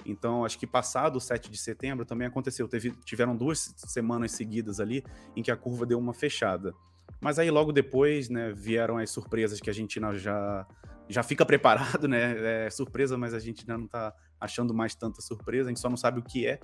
Então, 0.07 0.45
acho 0.45 0.59
que 0.59 0.67
passado 0.67 1.17
o 1.17 1.21
7 1.21 1.51
de 1.51 1.59
setembro 1.59 2.07
também 2.07 2.27
aconteceu. 2.27 2.67
Teve, 2.67 2.93
tiveram 3.05 3.37
duas 3.37 3.75
semanas 3.77 4.33
seguidas 4.33 4.81
ali 4.81 5.05
em 5.37 5.43
que 5.43 5.51
a 5.51 5.57
curva 5.57 5.85
deu 5.85 5.99
uma 5.99 6.15
fechada. 6.15 6.73
Mas 7.21 7.39
aí 7.39 7.51
logo 7.51 7.73
depois, 7.73 8.31
né, 8.31 8.53
vieram 8.53 8.97
as 8.97 9.11
surpresas 9.11 9.61
que 9.61 9.69
a 9.69 9.73
gente 9.73 10.01
já, 10.15 10.67
já 11.09 11.23
fica 11.23 11.45
preparado, 11.45 12.09
né? 12.09 12.67
É 12.67 12.71
surpresa, 12.71 13.19
mas 13.19 13.35
a 13.35 13.39
gente 13.39 13.63
ainda 13.63 13.77
não 13.77 13.87
está 13.87 14.15
achando 14.41 14.73
mais 14.73 14.95
tanta 14.95 15.21
surpresa, 15.21 15.69
a 15.69 15.71
gente 15.71 15.81
só 15.81 15.91
não 15.91 15.97
sabe 15.97 16.21
o 16.21 16.23
que 16.23 16.47
é 16.47 16.61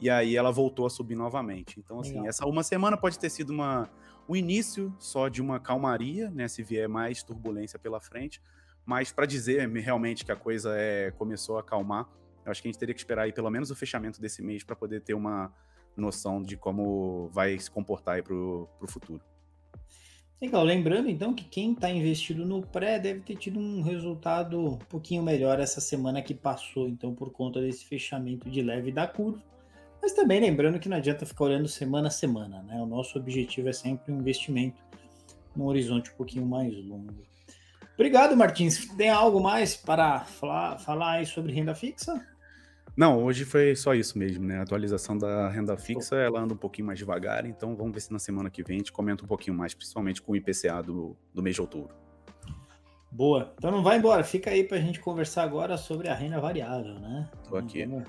e 0.00 0.10
aí 0.10 0.36
ela 0.36 0.50
voltou 0.50 0.86
a 0.86 0.90
subir 0.90 1.14
novamente. 1.14 1.80
Então, 1.80 2.00
assim, 2.00 2.12
Legal. 2.12 2.28
essa 2.28 2.46
uma 2.46 2.62
semana 2.62 2.96
pode 2.96 3.18
ter 3.18 3.30
sido 3.30 3.50
uma, 3.50 3.90
o 4.28 4.36
início 4.36 4.94
só 4.98 5.28
de 5.28 5.40
uma 5.40 5.58
calmaria, 5.58 6.30
né? 6.30 6.48
Se 6.48 6.62
vier 6.62 6.88
mais 6.88 7.22
turbulência 7.22 7.78
pela 7.78 8.00
frente, 8.00 8.40
mas 8.84 9.10
para 9.10 9.26
dizer 9.26 9.68
realmente 9.68 10.24
que 10.24 10.32
a 10.32 10.36
coisa 10.36 10.74
é, 10.76 11.10
começou 11.12 11.56
a 11.56 11.60
acalmar, 11.60 12.08
eu 12.44 12.52
acho 12.52 12.62
que 12.62 12.68
a 12.68 12.70
gente 12.70 12.78
teria 12.78 12.94
que 12.94 13.00
esperar 13.00 13.22
aí 13.22 13.32
pelo 13.32 13.50
menos 13.50 13.70
o 13.70 13.74
fechamento 13.74 14.20
desse 14.20 14.42
mês 14.42 14.62
para 14.62 14.76
poder 14.76 15.00
ter 15.00 15.14
uma 15.14 15.52
noção 15.96 16.42
de 16.42 16.56
como 16.56 17.28
vai 17.32 17.58
se 17.58 17.70
comportar 17.70 18.16
aí 18.16 18.22
para 18.22 18.34
o 18.34 18.68
futuro. 18.86 19.22
Legal, 20.40 20.62
lembrando 20.62 21.08
então 21.08 21.32
que 21.32 21.44
quem 21.44 21.72
está 21.72 21.90
investido 21.90 22.44
no 22.44 22.60
pré 22.60 22.98
deve 22.98 23.20
ter 23.20 23.36
tido 23.36 23.58
um 23.58 23.80
resultado 23.80 24.60
um 24.60 24.76
pouquinho 24.76 25.22
melhor 25.22 25.58
essa 25.58 25.80
semana 25.80 26.20
que 26.20 26.34
passou, 26.34 26.86
então 26.86 27.14
por 27.14 27.32
conta 27.32 27.58
desse 27.60 27.86
fechamento 27.86 28.50
de 28.50 28.60
leve 28.60 28.92
da 28.92 29.06
curva. 29.06 29.42
Mas 30.00 30.12
também 30.12 30.40
lembrando 30.40 30.78
que 30.78 30.88
não 30.88 30.96
adianta 30.96 31.26
ficar 31.26 31.44
olhando 31.44 31.68
semana 31.68 32.08
a 32.08 32.10
semana, 32.10 32.62
né? 32.62 32.80
O 32.80 32.86
nosso 32.86 33.18
objetivo 33.18 33.68
é 33.68 33.72
sempre 33.72 34.12
um 34.12 34.18
investimento 34.18 34.80
num 35.54 35.66
horizonte 35.66 36.10
um 36.10 36.14
pouquinho 36.14 36.46
mais 36.46 36.74
longo. 36.84 37.14
Obrigado, 37.94 38.36
Martins. 38.36 38.86
Tem 38.94 39.08
algo 39.08 39.40
mais 39.40 39.74
para 39.74 40.20
falar, 40.20 40.78
falar 40.78 41.12
aí 41.12 41.26
sobre 41.26 41.52
renda 41.52 41.74
fixa? 41.74 42.22
Não, 42.96 43.22
hoje 43.22 43.44
foi 43.44 43.74
só 43.74 43.94
isso 43.94 44.18
mesmo, 44.18 44.44
né? 44.44 44.58
A 44.58 44.62
atualização 44.62 45.16
da 45.16 45.48
renda 45.48 45.76
fixa, 45.76 46.16
ela 46.16 46.40
anda 46.40 46.54
um 46.54 46.58
pouquinho 46.58 46.86
mais 46.86 46.98
devagar, 46.98 47.44
então 47.44 47.76
vamos 47.76 47.92
ver 47.92 48.00
se 48.00 48.12
na 48.12 48.18
semana 48.18 48.48
que 48.48 48.62
vem 48.62 48.76
a 48.76 48.78
gente 48.78 48.92
comenta 48.92 49.22
um 49.22 49.26
pouquinho 49.26 49.56
mais, 49.56 49.74
principalmente 49.74 50.22
com 50.22 50.32
o 50.32 50.36
IPCA 50.36 50.82
do, 50.82 51.14
do 51.32 51.42
mês 51.42 51.54
de 51.56 51.60
outubro. 51.60 51.94
Boa. 53.10 53.54
Então 53.56 53.70
não 53.70 53.82
vai 53.82 53.98
embora, 53.98 54.24
fica 54.24 54.50
aí 54.50 54.64
para 54.64 54.78
a 54.78 54.80
gente 54.80 55.00
conversar 55.00 55.42
agora 55.42 55.76
sobre 55.76 56.08
a 56.08 56.14
renda 56.14 56.40
variável, 56.40 56.94
né? 56.94 57.28
Tô 57.48 57.56
aqui. 57.56 57.84
Vamos 57.84 58.04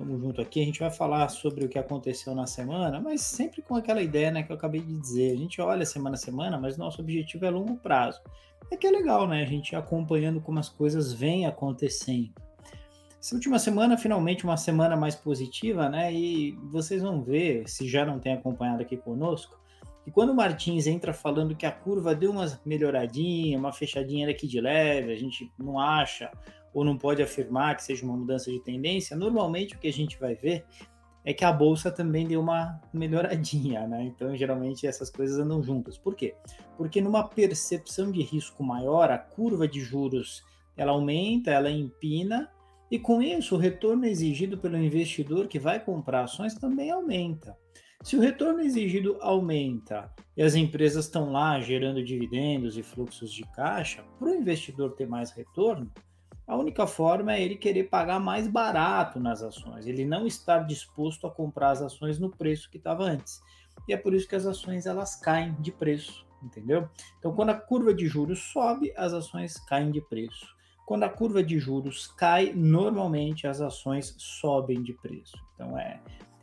Vamos 0.00 0.18
junto 0.18 0.40
aqui, 0.40 0.62
a 0.62 0.64
gente 0.64 0.80
vai 0.80 0.90
falar 0.90 1.28
sobre 1.28 1.62
o 1.62 1.68
que 1.68 1.78
aconteceu 1.78 2.34
na 2.34 2.46
semana, 2.46 2.98
mas 2.98 3.20
sempre 3.20 3.60
com 3.60 3.76
aquela 3.76 4.00
ideia 4.00 4.30
né, 4.30 4.42
que 4.42 4.50
eu 4.50 4.56
acabei 4.56 4.80
de 4.80 4.94
dizer. 4.94 5.34
A 5.34 5.36
gente 5.36 5.60
olha 5.60 5.84
semana 5.84 6.14
a 6.14 6.18
semana, 6.18 6.58
mas 6.58 6.78
nosso 6.78 7.02
objetivo 7.02 7.44
é 7.44 7.50
longo 7.50 7.76
prazo. 7.76 8.18
É 8.70 8.78
que 8.78 8.86
é 8.86 8.90
legal, 8.90 9.28
né? 9.28 9.42
A 9.42 9.44
gente 9.44 9.76
acompanhando 9.76 10.40
como 10.40 10.58
as 10.58 10.70
coisas 10.70 11.12
vêm 11.12 11.44
acontecendo. 11.44 12.32
Essa 13.20 13.34
última 13.34 13.58
semana, 13.58 13.98
finalmente, 13.98 14.42
uma 14.42 14.56
semana 14.56 14.96
mais 14.96 15.14
positiva, 15.14 15.90
né? 15.90 16.10
E 16.10 16.52
vocês 16.72 17.02
vão 17.02 17.22
ver, 17.22 17.68
se 17.68 17.86
já 17.86 18.06
não 18.06 18.18
tem 18.18 18.32
acompanhado 18.32 18.80
aqui 18.80 18.96
conosco, 18.96 19.60
que 20.02 20.10
quando 20.10 20.30
o 20.30 20.34
Martins 20.34 20.86
entra 20.86 21.12
falando 21.12 21.54
que 21.54 21.66
a 21.66 21.72
curva 21.72 22.14
deu 22.14 22.30
uma 22.30 22.46
melhoradinha, 22.64 23.58
uma 23.58 23.70
fechadinha 23.70 24.30
aqui 24.30 24.46
de 24.46 24.62
leve, 24.62 25.12
a 25.12 25.16
gente 25.16 25.52
não 25.58 25.78
acha 25.78 26.30
ou 26.72 26.84
não 26.84 26.96
pode 26.96 27.22
afirmar 27.22 27.76
que 27.76 27.84
seja 27.84 28.04
uma 28.04 28.16
mudança 28.16 28.50
de 28.50 28.60
tendência, 28.60 29.16
normalmente 29.16 29.74
o 29.74 29.78
que 29.78 29.88
a 29.88 29.92
gente 29.92 30.18
vai 30.18 30.34
ver 30.34 30.64
é 31.24 31.34
que 31.34 31.44
a 31.44 31.52
bolsa 31.52 31.90
também 31.90 32.26
deu 32.26 32.40
uma 32.40 32.80
melhoradinha, 32.92 33.86
né? 33.86 34.04
Então, 34.04 34.34
geralmente 34.36 34.86
essas 34.86 35.10
coisas 35.10 35.38
andam 35.38 35.62
juntas. 35.62 35.98
Por 35.98 36.14
quê? 36.14 36.34
Porque 36.76 37.00
numa 37.00 37.28
percepção 37.28 38.10
de 38.10 38.22
risco 38.22 38.62
maior, 38.62 39.10
a 39.10 39.18
curva 39.18 39.68
de 39.68 39.80
juros 39.80 40.42
ela 40.76 40.92
aumenta, 40.92 41.50
ela 41.50 41.70
empina, 41.70 42.50
e 42.90 42.98
com 42.98 43.20
isso 43.20 43.54
o 43.54 43.58
retorno 43.58 44.06
exigido 44.06 44.56
pelo 44.58 44.78
investidor 44.78 45.46
que 45.46 45.58
vai 45.58 45.78
comprar 45.78 46.24
ações 46.24 46.54
também 46.54 46.90
aumenta. 46.90 47.56
Se 48.02 48.16
o 48.16 48.20
retorno 48.20 48.60
exigido 48.60 49.18
aumenta 49.20 50.10
e 50.34 50.42
as 50.42 50.54
empresas 50.54 51.04
estão 51.04 51.30
lá 51.30 51.60
gerando 51.60 52.02
dividendos 52.02 52.78
e 52.78 52.82
fluxos 52.82 53.30
de 53.30 53.42
caixa, 53.52 54.02
para 54.18 54.28
o 54.28 54.34
investidor 54.34 54.94
ter 54.94 55.06
mais 55.06 55.30
retorno, 55.32 55.92
a 56.50 56.56
única 56.56 56.84
forma 56.84 57.32
é 57.32 57.40
ele 57.40 57.54
querer 57.54 57.84
pagar 57.84 58.18
mais 58.18 58.48
barato 58.48 59.20
nas 59.20 59.40
ações, 59.40 59.86
ele 59.86 60.04
não 60.04 60.26
estar 60.26 60.66
disposto 60.66 61.24
a 61.24 61.30
comprar 61.30 61.70
as 61.70 61.80
ações 61.80 62.18
no 62.18 62.28
preço 62.28 62.68
que 62.68 62.76
estava 62.76 63.04
antes. 63.04 63.40
E 63.86 63.92
é 63.92 63.96
por 63.96 64.12
isso 64.12 64.26
que 64.26 64.34
as 64.34 64.44
ações 64.44 64.84
elas 64.84 65.14
caem 65.14 65.54
de 65.60 65.70
preço, 65.70 66.26
entendeu? 66.42 66.88
Então, 67.20 67.32
quando 67.32 67.50
a 67.50 67.54
curva 67.54 67.94
de 67.94 68.08
juros 68.08 68.40
sobe, 68.40 68.92
as 68.96 69.12
ações 69.12 69.58
caem 69.60 69.92
de 69.92 70.00
preço. 70.00 70.44
Quando 70.84 71.04
a 71.04 71.08
curva 71.08 71.40
de 71.40 71.56
juros 71.56 72.08
cai, 72.08 72.52
normalmente 72.52 73.46
as 73.46 73.60
ações 73.60 74.16
sobem 74.18 74.82
de 74.82 74.92
preço. 74.94 75.36
Então, 75.54 75.78
é, 75.78 76.00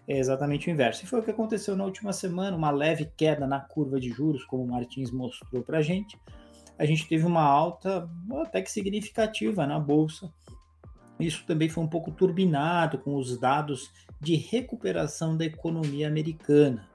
é 0.07 0.17
exatamente 0.17 0.69
o 0.69 0.71
inverso. 0.71 1.03
E 1.03 1.07
foi 1.07 1.19
o 1.19 1.23
que 1.23 1.31
aconteceu 1.31 1.75
na 1.75 1.83
última 1.83 2.13
semana, 2.13 2.55
uma 2.55 2.71
leve 2.71 3.11
queda 3.17 3.45
na 3.45 3.59
curva 3.59 3.99
de 3.99 4.09
juros, 4.09 4.45
como 4.45 4.63
o 4.63 4.67
Martins 4.69 5.11
mostrou 5.11 5.63
para 5.63 5.79
a 5.79 5.81
gente 5.81 6.17
a 6.77 6.85
gente 6.85 7.07
teve 7.07 7.25
uma 7.25 7.43
alta 7.43 8.09
até 8.41 8.61
que 8.61 8.71
significativa 8.71 9.65
na 9.65 9.79
bolsa. 9.79 10.31
Isso 11.19 11.43
também 11.47 11.67
foi 11.67 11.83
um 11.83 11.87
pouco 11.87 12.11
turbinado 12.11 12.99
com 12.99 13.15
os 13.15 13.39
dados 13.39 13.91
de 14.21 14.35
recuperação 14.35 15.35
da 15.35 15.45
economia 15.45 16.07
americana. 16.07 16.87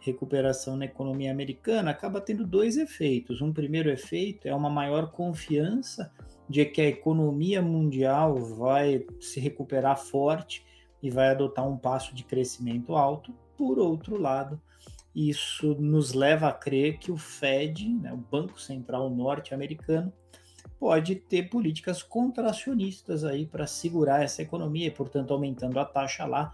Recuperação 0.00 0.76
na 0.76 0.84
economia 0.84 1.32
americana 1.32 1.90
acaba 1.90 2.20
tendo 2.20 2.46
dois 2.46 2.76
efeitos. 2.76 3.40
Um 3.40 3.52
primeiro 3.52 3.90
efeito 3.90 4.46
é 4.46 4.54
uma 4.54 4.70
maior 4.70 5.10
confiança 5.10 6.12
de 6.48 6.64
que 6.66 6.80
a 6.80 6.86
economia 6.86 7.62
mundial 7.62 8.36
vai 8.36 9.04
se 9.18 9.40
recuperar 9.40 9.98
forte 9.98 10.64
e 11.02 11.10
vai 11.10 11.30
adotar 11.30 11.66
um 11.66 11.76
passo 11.76 12.14
de 12.14 12.22
crescimento 12.22 12.94
alto. 12.94 13.34
Por 13.56 13.78
outro 13.78 14.20
lado, 14.20 14.60
isso 15.14 15.74
nos 15.74 16.12
leva 16.12 16.48
a 16.48 16.52
crer 16.52 16.98
que 16.98 17.12
o 17.12 17.16
Fed, 17.16 17.88
né, 17.88 18.12
o 18.12 18.16
Banco 18.16 18.60
Central 18.60 19.08
Norte-Americano, 19.10 20.12
pode 20.78 21.14
ter 21.14 21.48
políticas 21.48 22.02
contracionistas 22.02 23.24
aí 23.24 23.46
para 23.46 23.66
segurar 23.66 24.22
essa 24.22 24.42
economia, 24.42 24.88
e, 24.88 24.90
portanto, 24.90 25.32
aumentando 25.32 25.78
a 25.78 25.84
taxa 25.84 26.24
lá, 26.24 26.52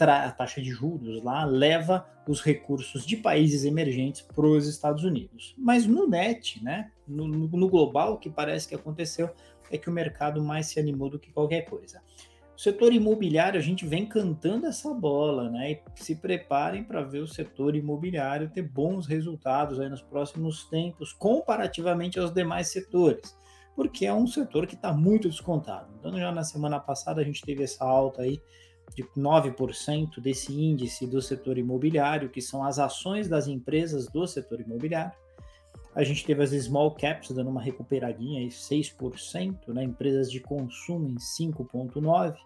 a 0.00 0.30
taxa 0.30 0.62
de 0.62 0.70
juros 0.70 1.22
lá, 1.22 1.44
leva 1.44 2.06
os 2.26 2.40
recursos 2.40 3.04
de 3.04 3.16
países 3.16 3.64
emergentes 3.64 4.22
para 4.22 4.46
os 4.46 4.66
Estados 4.66 5.04
Unidos. 5.04 5.54
Mas 5.58 5.86
no 5.86 6.06
net, 6.06 6.62
né, 6.62 6.90
no, 7.06 7.26
no 7.26 7.68
global, 7.68 8.14
o 8.14 8.18
que 8.18 8.30
parece 8.30 8.68
que 8.68 8.74
aconteceu 8.74 9.30
é 9.70 9.76
que 9.76 9.88
o 9.88 9.92
mercado 9.92 10.42
mais 10.42 10.66
se 10.66 10.78
animou 10.78 11.10
do 11.10 11.18
que 11.18 11.32
qualquer 11.32 11.62
coisa. 11.62 12.02
O 12.58 12.60
setor 12.60 12.92
imobiliário, 12.92 13.56
a 13.56 13.62
gente 13.62 13.86
vem 13.86 14.04
cantando 14.04 14.66
essa 14.66 14.92
bola, 14.92 15.48
né? 15.48 15.70
E 15.70 15.80
se 15.94 16.16
preparem 16.16 16.82
para 16.82 17.02
ver 17.02 17.20
o 17.20 17.26
setor 17.28 17.76
imobiliário 17.76 18.50
ter 18.50 18.62
bons 18.62 19.06
resultados 19.06 19.78
aí 19.78 19.88
nos 19.88 20.02
próximos 20.02 20.64
tempos, 20.64 21.12
comparativamente 21.12 22.18
aos 22.18 22.34
demais 22.34 22.72
setores, 22.72 23.32
porque 23.76 24.06
é 24.06 24.12
um 24.12 24.26
setor 24.26 24.66
que 24.66 24.74
está 24.74 24.92
muito 24.92 25.28
descontado. 25.28 25.94
Então, 26.00 26.18
já 26.18 26.32
na 26.32 26.42
semana 26.42 26.80
passada, 26.80 27.20
a 27.20 27.24
gente 27.24 27.42
teve 27.42 27.62
essa 27.62 27.84
alta 27.84 28.22
aí 28.22 28.42
de 28.92 29.04
9% 29.16 30.20
desse 30.20 30.52
índice 30.52 31.06
do 31.06 31.22
setor 31.22 31.58
imobiliário, 31.58 32.28
que 32.28 32.42
são 32.42 32.64
as 32.64 32.80
ações 32.80 33.28
das 33.28 33.46
empresas 33.46 34.08
do 34.08 34.26
setor 34.26 34.60
imobiliário. 34.60 35.12
A 35.98 36.04
gente 36.04 36.24
teve 36.24 36.40
as 36.44 36.50
small 36.50 36.92
caps 36.92 37.32
dando 37.32 37.50
uma 37.50 37.60
recuperadinha 37.60 38.38
aí 38.38 38.46
6%, 38.46 39.74
né? 39.74 39.82
empresas 39.82 40.30
de 40.30 40.38
consumo 40.38 41.08
em 41.08 41.16
5,9%. 41.16 42.36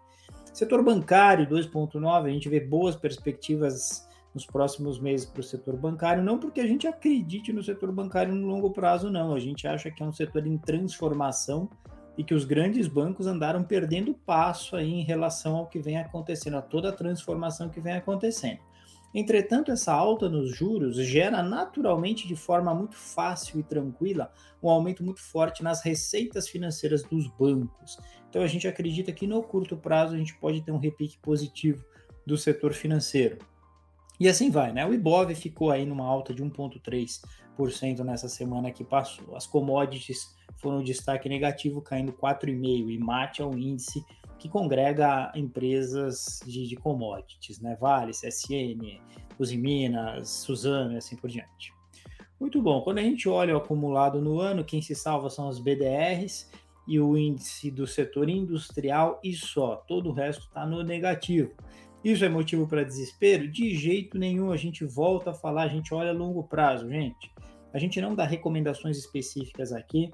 Setor 0.55 0.83
bancário 0.83 1.47
2,9%, 1.47 2.25
a 2.25 2.31
gente 2.31 2.49
vê 2.49 2.61
boas 2.61 2.97
perspectivas 2.97 4.09
nos 4.35 4.47
próximos 4.47 4.99
meses 4.99 5.27
para 5.27 5.41
o 5.41 5.45
setor 5.45 5.77
bancário, 5.77 6.25
não 6.25 6.39
porque 6.39 6.63
a 6.63 6.67
gente 6.67 6.87
acredite 6.87 7.53
no 7.53 7.63
setor 7.63 7.93
bancário 7.93 8.35
no 8.35 8.47
longo 8.47 8.71
prazo, 8.71 9.11
não. 9.11 9.35
A 9.35 9.39
gente 9.39 9.69
acha 9.69 9.91
que 9.91 10.03
é 10.03 10.07
um 10.07 10.13
setor 10.13 10.47
em 10.47 10.57
transformação 10.57 11.69
e 12.17 12.25
que 12.25 12.33
os 12.33 12.47
grandes 12.47 12.89
bancos 12.89 13.27
andaram 13.27 13.63
perdendo 13.63 14.15
passo 14.15 14.77
aí 14.77 14.95
em 14.95 15.05
relação 15.05 15.57
ao 15.57 15.67
que 15.67 15.79
vem 15.79 15.99
acontecendo, 15.99 16.57
a 16.57 16.63
toda 16.63 16.89
a 16.89 16.93
transformação 16.93 17.69
que 17.69 17.83
vem 17.83 17.93
acontecendo. 17.93 18.61
Entretanto, 19.15 19.71
essa 19.71 19.93
alta 19.93 20.29
nos 20.29 20.55
juros 20.57 20.97
gera 20.97 21.43
naturalmente, 21.43 22.27
de 22.27 22.35
forma 22.35 22.75
muito 22.75 22.97
fácil 22.97 23.61
e 23.61 23.63
tranquila, 23.63 24.33
um 24.63 24.71
aumento 24.71 25.05
muito 25.05 25.21
forte 25.21 25.63
nas 25.63 25.83
receitas 25.83 26.49
financeiras 26.49 27.03
dos 27.03 27.27
bancos. 27.27 27.99
Então, 28.29 28.43
a 28.43 28.47
gente 28.47 28.67
acredita 28.67 29.13
que 29.13 29.27
no 29.27 29.43
curto 29.43 29.77
prazo 29.77 30.15
a 30.15 30.19
gente 30.19 30.35
pode 30.39 30.63
ter 30.63 30.73
um 30.73 30.79
repique 30.79 31.19
positivo 31.19 31.85
do 32.27 32.39
setor 32.39 32.73
financeiro. 32.73 33.39
E 34.19 34.29
assim 34.29 34.51
vai, 34.51 34.73
né? 34.73 34.87
O 34.87 34.95
Ibov 34.95 35.35
ficou 35.35 35.71
aí 35.71 35.85
numa 35.85 36.07
alta 36.07 36.33
de 36.33 36.43
1,3% 36.43 38.05
nessa 38.05 38.29
semana 38.29 38.71
que 38.71 38.85
passou. 38.85 39.35
As 39.35 39.47
commodities 39.47 40.35
foram 40.57 40.79
um 40.79 40.85
destaque 40.85 41.29
negativo, 41.29 41.83
caindo 41.83 42.13
4,5%, 42.13 42.89
e 42.89 42.99
mate 42.99 43.43
é 43.43 43.45
um 43.45 43.59
índice 43.59 44.05
que 44.43 44.49
congrega 44.49 45.31
empresas 45.37 46.41
de, 46.45 46.67
de 46.67 46.75
commodities, 46.75 47.61
né? 47.61 47.77
Vale, 47.81 48.11
CSN, 48.11 49.01
Uzi 49.39 49.57
Minas, 49.57 50.29
Suzano 50.29 50.95
e 50.95 50.97
assim 50.97 51.15
por 51.15 51.31
diante. 51.31 51.73
Muito 52.41 52.61
bom. 52.61 52.83
Quando 52.83 52.99
a 52.99 53.03
gente 53.03 53.29
olha 53.29 53.55
o 53.55 53.59
acumulado 53.59 54.21
no 54.21 54.41
ano, 54.41 54.65
quem 54.65 54.83
se 54.83 54.97
salva 54.97 55.31
são 55.31 55.49
as 55.49 55.61
BDRs 55.61 56.51
e 56.89 56.99
o 56.99 57.17
índice 57.17 57.71
do 57.71 57.87
setor 57.87 58.29
industrial 58.29 59.21
e 59.23 59.33
só. 59.33 59.77
Todo 59.77 60.11
o 60.11 60.13
resto 60.13 60.49
está 60.49 60.67
no 60.67 60.83
negativo. 60.83 61.53
Isso 62.03 62.25
é 62.25 62.29
motivo 62.29 62.67
para 62.67 62.83
desespero? 62.83 63.47
De 63.47 63.77
jeito 63.77 64.19
nenhum. 64.19 64.51
A 64.51 64.57
gente 64.57 64.85
volta 64.85 65.31
a 65.31 65.35
falar, 65.35 65.63
a 65.63 65.69
gente 65.69 65.95
olha 65.95 66.11
a 66.11 66.15
longo 66.15 66.43
prazo, 66.43 66.91
gente. 66.91 67.31
A 67.73 67.79
gente 67.79 68.01
não 68.01 68.13
dá 68.13 68.25
recomendações 68.25 68.99
específicas 68.99 69.73
aqui, 69.73 70.11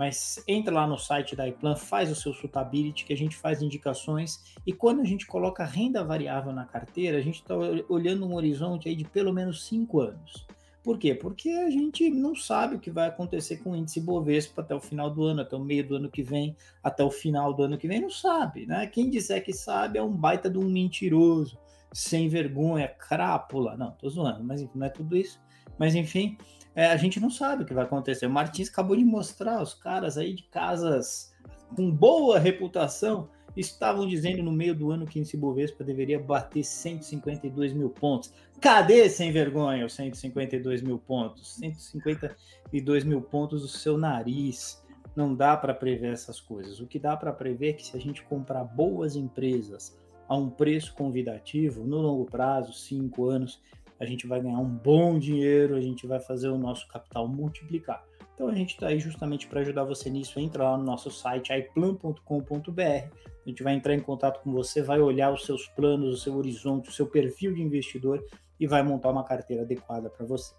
mas 0.00 0.42
entra 0.48 0.72
lá 0.72 0.86
no 0.86 0.96
site 0.96 1.36
da 1.36 1.46
iPlan, 1.46 1.76
faz 1.76 2.10
o 2.10 2.14
seu 2.14 2.32
suitability, 2.32 3.04
que 3.04 3.12
a 3.12 3.16
gente 3.16 3.36
faz 3.36 3.60
indicações, 3.60 4.42
e 4.66 4.72
quando 4.72 5.02
a 5.02 5.04
gente 5.04 5.26
coloca 5.26 5.62
renda 5.62 6.02
variável 6.02 6.54
na 6.54 6.64
carteira, 6.64 7.18
a 7.18 7.20
gente 7.20 7.42
está 7.42 7.54
olhando 7.86 8.26
um 8.26 8.34
horizonte 8.34 8.88
aí 8.88 8.96
de 8.96 9.04
pelo 9.04 9.30
menos 9.30 9.66
cinco 9.66 10.00
anos. 10.00 10.46
Por 10.82 10.96
quê? 10.96 11.14
Porque 11.14 11.50
a 11.50 11.68
gente 11.68 12.08
não 12.08 12.34
sabe 12.34 12.76
o 12.76 12.80
que 12.80 12.90
vai 12.90 13.08
acontecer 13.08 13.58
com 13.58 13.72
o 13.72 13.76
índice 13.76 14.00
Bovespa 14.00 14.62
até 14.62 14.74
o 14.74 14.80
final 14.80 15.10
do 15.10 15.22
ano, 15.22 15.42
até 15.42 15.54
o 15.54 15.60
meio 15.60 15.86
do 15.86 15.96
ano 15.96 16.08
que 16.08 16.22
vem, 16.22 16.56
até 16.82 17.04
o 17.04 17.10
final 17.10 17.52
do 17.52 17.64
ano 17.64 17.76
que 17.76 17.86
vem, 17.86 18.00
não 18.00 18.08
sabe, 18.08 18.64
né? 18.64 18.86
Quem 18.86 19.10
disser 19.10 19.44
que 19.44 19.52
sabe 19.52 19.98
é 19.98 20.02
um 20.02 20.10
baita 20.10 20.48
de 20.48 20.56
um 20.56 20.64
mentiroso, 20.64 21.58
sem 21.92 22.26
vergonha, 22.26 22.88
crápula. 22.88 23.76
Não, 23.76 23.90
tô 23.90 24.08
zoando, 24.08 24.42
mas 24.42 24.62
enfim, 24.62 24.78
não 24.78 24.86
é 24.86 24.88
tudo 24.88 25.14
isso. 25.14 25.38
Mas 25.78 25.94
enfim, 25.94 26.38
é, 26.74 26.86
a 26.86 26.96
gente 26.96 27.18
não 27.18 27.30
sabe 27.30 27.62
o 27.62 27.66
que 27.66 27.74
vai 27.74 27.84
acontecer. 27.84 28.26
O 28.26 28.30
Martins 28.30 28.68
acabou 28.68 28.96
de 28.96 29.04
mostrar 29.04 29.62
os 29.62 29.74
caras 29.74 30.16
aí 30.16 30.34
de 30.34 30.44
casas 30.44 31.34
com 31.74 31.90
boa 31.90 32.38
reputação 32.38 33.28
estavam 33.56 34.06
dizendo 34.06 34.42
no 34.42 34.52
meio 34.52 34.74
do 34.74 34.90
ano 34.90 35.06
que 35.06 35.18
esse 35.18 35.36
Bovespa 35.36 35.82
deveria 35.82 36.18
bater 36.18 36.64
152 36.64 37.72
mil 37.72 37.90
pontos. 37.90 38.32
Cadê 38.60 39.08
sem 39.08 39.32
vergonha 39.32 39.86
os 39.86 39.94
152 39.94 40.82
mil 40.82 40.98
pontos? 40.98 41.56
152 41.56 43.04
mil 43.04 43.20
pontos 43.20 43.62
do 43.62 43.68
seu 43.68 43.98
nariz. 43.98 44.82
Não 45.16 45.34
dá 45.34 45.56
para 45.56 45.74
prever 45.74 46.12
essas 46.12 46.40
coisas. 46.40 46.80
O 46.80 46.86
que 46.86 46.98
dá 46.98 47.16
para 47.16 47.32
prever 47.32 47.70
é 47.70 47.72
que 47.72 47.86
se 47.86 47.96
a 47.96 48.00
gente 48.00 48.22
comprar 48.22 48.64
boas 48.64 49.16
empresas 49.16 49.98
a 50.28 50.36
um 50.36 50.48
preço 50.48 50.94
convidativo, 50.94 51.82
no 51.82 51.98
longo 51.98 52.24
prazo, 52.24 52.72
cinco 52.72 53.28
anos, 53.28 53.60
a 54.00 54.06
gente 54.06 54.26
vai 54.26 54.40
ganhar 54.40 54.58
um 54.58 54.68
bom 54.68 55.18
dinheiro, 55.18 55.76
a 55.76 55.80
gente 55.80 56.06
vai 56.06 56.18
fazer 56.18 56.48
o 56.48 56.58
nosso 56.58 56.88
capital 56.88 57.28
multiplicar. 57.28 58.02
Então 58.34 58.48
a 58.48 58.54
gente 58.54 58.70
está 58.70 58.88
aí 58.88 58.98
justamente 58.98 59.46
para 59.46 59.60
ajudar 59.60 59.84
você 59.84 60.08
nisso. 60.08 60.40
Entra 60.40 60.64
lá 60.64 60.78
no 60.78 60.82
nosso 60.82 61.10
site 61.10 61.52
iplan.com.br. 61.52 62.80
A 62.80 63.48
gente 63.48 63.62
vai 63.62 63.74
entrar 63.74 63.94
em 63.94 64.00
contato 64.00 64.42
com 64.42 64.50
você, 64.50 64.80
vai 64.80 64.98
olhar 64.98 65.30
os 65.30 65.44
seus 65.44 65.66
planos, 65.68 66.14
o 66.14 66.16
seu 66.16 66.34
horizonte, 66.34 66.88
o 66.88 66.92
seu 66.92 67.06
perfil 67.06 67.52
de 67.52 67.60
investidor 67.60 68.24
e 68.58 68.66
vai 68.66 68.82
montar 68.82 69.10
uma 69.10 69.24
carteira 69.24 69.62
adequada 69.62 70.08
para 70.08 70.24
você. 70.24 70.54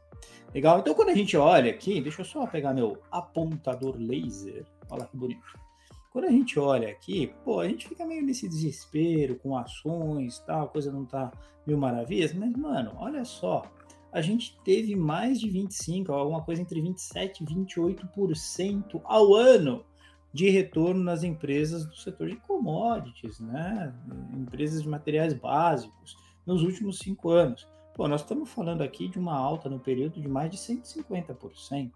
Legal? 0.53 0.79
Então 0.79 0.93
quando 0.93 1.09
a 1.09 1.15
gente 1.15 1.35
olha 1.35 1.71
aqui, 1.71 1.99
deixa 1.99 2.21
eu 2.21 2.25
só 2.25 2.45
pegar 2.45 2.71
meu 2.71 3.01
apontador 3.11 3.95
laser. 3.97 4.63
Olha 4.87 5.05
que 5.05 5.17
bonito. 5.17 5.70
Quando 6.11 6.25
a 6.25 6.31
gente 6.31 6.59
olha 6.59 6.89
aqui, 6.89 7.33
pô, 7.45 7.61
a 7.61 7.67
gente 7.67 7.87
fica 7.87 8.05
meio 8.05 8.21
nesse 8.21 8.47
desespero 8.47 9.37
com 9.37 9.57
ações, 9.57 10.39
tal, 10.39 10.67
coisa 10.67 10.91
não 10.91 11.05
tá 11.05 11.31
mil 11.65 11.77
maravilhas, 11.77 12.33
mas, 12.33 12.51
mano, 12.53 12.91
olha 12.97 13.23
só, 13.23 13.63
a 14.11 14.21
gente 14.21 14.59
teve 14.65 14.93
mais 14.93 15.39
de 15.39 15.49
25, 15.49 16.11
alguma 16.11 16.43
coisa 16.43 16.61
entre 16.61 16.81
27 16.81 17.43
e 17.43 17.47
28% 17.47 19.01
ao 19.05 19.33
ano 19.33 19.85
de 20.33 20.49
retorno 20.49 21.01
nas 21.01 21.23
empresas 21.23 21.85
do 21.85 21.95
setor 21.95 22.27
de 22.27 22.35
commodities, 22.35 23.39
né? 23.39 23.93
Empresas 24.33 24.81
de 24.81 24.89
materiais 24.89 25.33
básicos 25.33 26.17
nos 26.45 26.61
últimos 26.61 26.99
cinco 26.99 27.29
anos. 27.29 27.65
Pô, 27.93 28.07
nós 28.07 28.21
estamos 28.21 28.49
falando 28.49 28.81
aqui 28.81 29.07
de 29.07 29.17
uma 29.17 29.35
alta 29.35 29.69
no 29.69 29.79
período 29.79 30.19
de 30.19 30.27
mais 30.27 30.51
de 30.51 30.57
150%. 30.57 31.91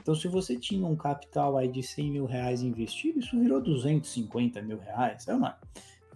Então, 0.00 0.14
se 0.14 0.28
você 0.28 0.56
tinha 0.56 0.86
um 0.86 0.96
capital 0.96 1.56
aí 1.56 1.68
de 1.68 1.82
100 1.82 2.10
mil 2.10 2.26
reais 2.26 2.62
investido, 2.62 3.18
isso 3.18 3.38
virou 3.38 3.60
250 3.60 4.62
mil 4.62 4.78
reais. 4.78 5.26
É 5.26 5.34
uma, 5.34 5.58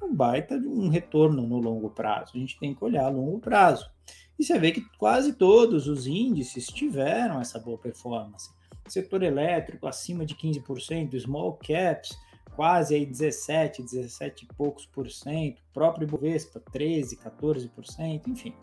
um 0.02 0.14
baita 0.14 0.58
de 0.58 0.66
um 0.66 0.88
retorno 0.88 1.46
no 1.46 1.58
longo 1.58 1.90
prazo. 1.90 2.32
A 2.34 2.38
gente 2.38 2.58
tem 2.58 2.74
que 2.74 2.84
olhar 2.84 3.06
a 3.06 3.10
longo 3.10 3.38
prazo. 3.38 3.90
E 4.38 4.44
você 4.44 4.58
vê 4.58 4.72
que 4.72 4.82
quase 4.96 5.34
todos 5.34 5.86
os 5.86 6.06
índices 6.06 6.66
tiveram 6.66 7.40
essa 7.40 7.58
boa 7.58 7.78
performance. 7.78 8.50
Setor 8.86 9.22
elétrico 9.22 9.86
acima 9.86 10.24
de 10.24 10.34
15%, 10.34 11.18
small 11.20 11.54
caps 11.54 12.16
quase 12.60 12.94
aí 12.94 13.06
17, 13.06 13.82
17 13.82 14.44
e 14.44 14.54
poucos 14.54 14.84
por 14.84 15.10
cento, 15.10 15.62
próprio 15.72 16.04
Ibovespa 16.04 16.60
13, 16.72 17.16
14%, 17.16 18.28
enfim. 18.28 18.54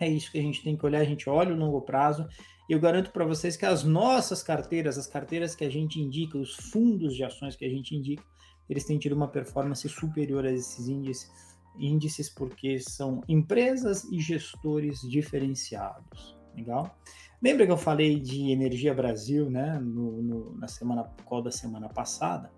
É 0.00 0.08
isso 0.08 0.32
que 0.32 0.38
a 0.38 0.42
gente 0.42 0.62
tem 0.62 0.76
que 0.76 0.86
olhar, 0.86 1.00
a 1.00 1.04
gente 1.04 1.28
olha 1.28 1.52
o 1.52 1.58
longo 1.58 1.82
prazo 1.82 2.26
eu 2.68 2.78
garanto 2.80 3.10
para 3.10 3.24
vocês 3.24 3.56
que 3.56 3.66
as 3.66 3.84
nossas 3.84 4.42
carteiras, 4.42 4.96
as 4.96 5.06
carteiras 5.06 5.54
que 5.54 5.64
a 5.64 5.70
gente 5.70 6.00
indica, 6.00 6.38
os 6.38 6.54
fundos 6.54 7.14
de 7.14 7.24
ações 7.24 7.56
que 7.56 7.64
a 7.64 7.68
gente 7.68 7.94
indica, 7.94 8.24
eles 8.68 8.84
têm 8.84 8.98
tido 8.98 9.14
uma 9.14 9.28
performance 9.28 9.86
superior 9.88 10.46
a 10.46 10.52
esses 10.52 10.88
índices, 10.88 11.30
índices 11.78 12.30
porque 12.30 12.78
são 12.78 13.22
empresas 13.28 14.04
e 14.04 14.20
gestores 14.20 15.00
diferenciados. 15.02 16.36
Legal? 16.54 16.96
Lembra 17.42 17.66
que 17.66 17.72
eu 17.72 17.76
falei 17.76 18.20
de 18.20 18.52
Energia 18.52 18.94
Brasil, 18.94 19.50
né, 19.50 19.78
no, 19.78 20.22
no, 20.22 20.58
na 20.58 20.68
semana 20.68 21.04
qual 21.24 21.42
da 21.42 21.50
semana 21.50 21.88
passada? 21.88 22.52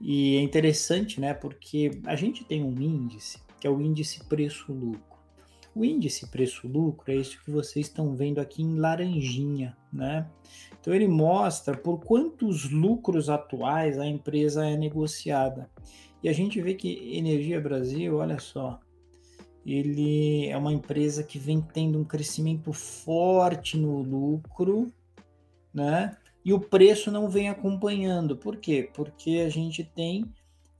E 0.00 0.36
é 0.36 0.40
interessante, 0.40 1.20
né, 1.20 1.32
porque 1.32 2.00
a 2.04 2.16
gente 2.16 2.44
tem 2.44 2.62
um 2.64 2.78
índice 2.80 3.38
que 3.60 3.66
é 3.66 3.70
o 3.70 3.80
índice 3.80 4.22
preço-lucro. 4.24 5.13
O 5.74 5.84
índice 5.84 6.28
preço-lucro 6.28 7.10
é 7.10 7.16
isso 7.16 7.42
que 7.42 7.50
vocês 7.50 7.86
estão 7.86 8.14
vendo 8.14 8.40
aqui 8.40 8.62
em 8.62 8.76
laranjinha, 8.76 9.76
né? 9.92 10.30
Então 10.80 10.94
ele 10.94 11.08
mostra 11.08 11.76
por 11.76 11.98
quantos 11.98 12.70
lucros 12.70 13.28
atuais 13.28 13.98
a 13.98 14.06
empresa 14.06 14.64
é 14.64 14.76
negociada. 14.76 15.68
E 16.22 16.28
a 16.28 16.32
gente 16.32 16.60
vê 16.62 16.74
que 16.74 17.16
Energia 17.16 17.60
Brasil, 17.60 18.16
olha 18.16 18.38
só, 18.38 18.78
ele 19.66 20.46
é 20.46 20.56
uma 20.56 20.72
empresa 20.72 21.24
que 21.24 21.38
vem 21.38 21.60
tendo 21.60 21.98
um 21.98 22.04
crescimento 22.04 22.72
forte 22.72 23.76
no 23.76 24.00
lucro, 24.00 24.92
né? 25.72 26.16
E 26.44 26.52
o 26.52 26.60
preço 26.60 27.10
não 27.10 27.28
vem 27.28 27.48
acompanhando. 27.48 28.36
Por 28.36 28.58
quê? 28.58 28.88
Porque 28.94 29.42
a 29.44 29.48
gente 29.48 29.82
tem 29.82 30.30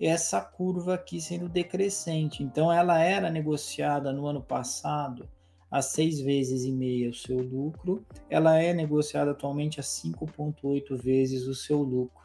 essa 0.07 0.41
curva 0.41 0.95
aqui 0.95 1.21
sendo 1.21 1.49
decrescente. 1.49 2.43
Então, 2.43 2.73
ela 2.73 3.01
era 3.01 3.31
negociada 3.31 4.13
no 4.13 4.27
ano 4.27 4.43
passado 4.43 5.29
a 5.71 5.83
seis 5.83 6.21
vezes 6.21 6.63
e 6.63 6.71
meia 6.71 7.11
o 7.11 7.15
seu 7.15 7.37
lucro, 7.37 8.07
ela 8.31 8.57
é 8.61 8.73
negociada 8.73 9.33
atualmente 9.33 9.81
a 9.81 9.83
5,8 9.83 10.97
vezes 10.97 11.49
o 11.49 11.55
seu 11.55 11.83
lucro. 11.83 12.23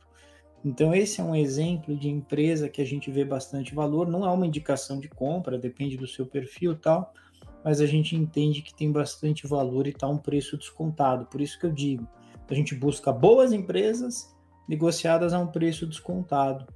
Então, 0.63 0.93
esse 0.93 1.19
é 1.19 1.23
um 1.23 1.35
exemplo 1.35 1.97
de 1.97 2.09
empresa 2.09 2.69
que 2.69 2.79
a 2.79 2.85
gente 2.85 3.09
vê 3.09 3.25
bastante 3.25 3.73
valor. 3.73 4.07
Não 4.07 4.23
é 4.23 4.29
uma 4.29 4.45
indicação 4.45 4.99
de 4.99 5.07
compra, 5.07 5.57
depende 5.57 5.97
do 5.97 6.05
seu 6.05 6.27
perfil 6.27 6.77
tal, 6.77 7.11
mas 7.63 7.81
a 7.81 7.87
gente 7.87 8.15
entende 8.15 8.61
que 8.61 8.71
tem 8.73 8.91
bastante 8.91 9.47
valor 9.47 9.87
e 9.87 9.91
está 9.91 10.07
um 10.07 10.17
preço 10.17 10.55
descontado. 10.55 11.25
Por 11.25 11.41
isso 11.41 11.57
que 11.57 11.65
eu 11.65 11.71
digo, 11.71 12.07
a 12.47 12.53
gente 12.53 12.75
busca 12.75 13.11
boas 13.11 13.51
empresas 13.51 14.35
negociadas 14.67 15.33
a 15.33 15.39
um 15.39 15.47
preço 15.47 15.87
descontado. 15.87 16.67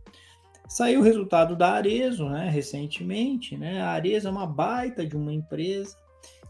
Saiu 0.73 1.01
o 1.01 1.03
resultado 1.03 1.55
da 1.55 1.73
Arezo, 1.73 2.27
né, 2.27 2.49
recentemente, 2.49 3.55
né? 3.55 3.79
A 3.79 3.89
Arezo 3.89 4.27
é 4.27 4.31
uma 4.31 4.47
baita 4.47 5.05
de 5.05 5.15
uma 5.15 5.31
empresa, 5.31 5.95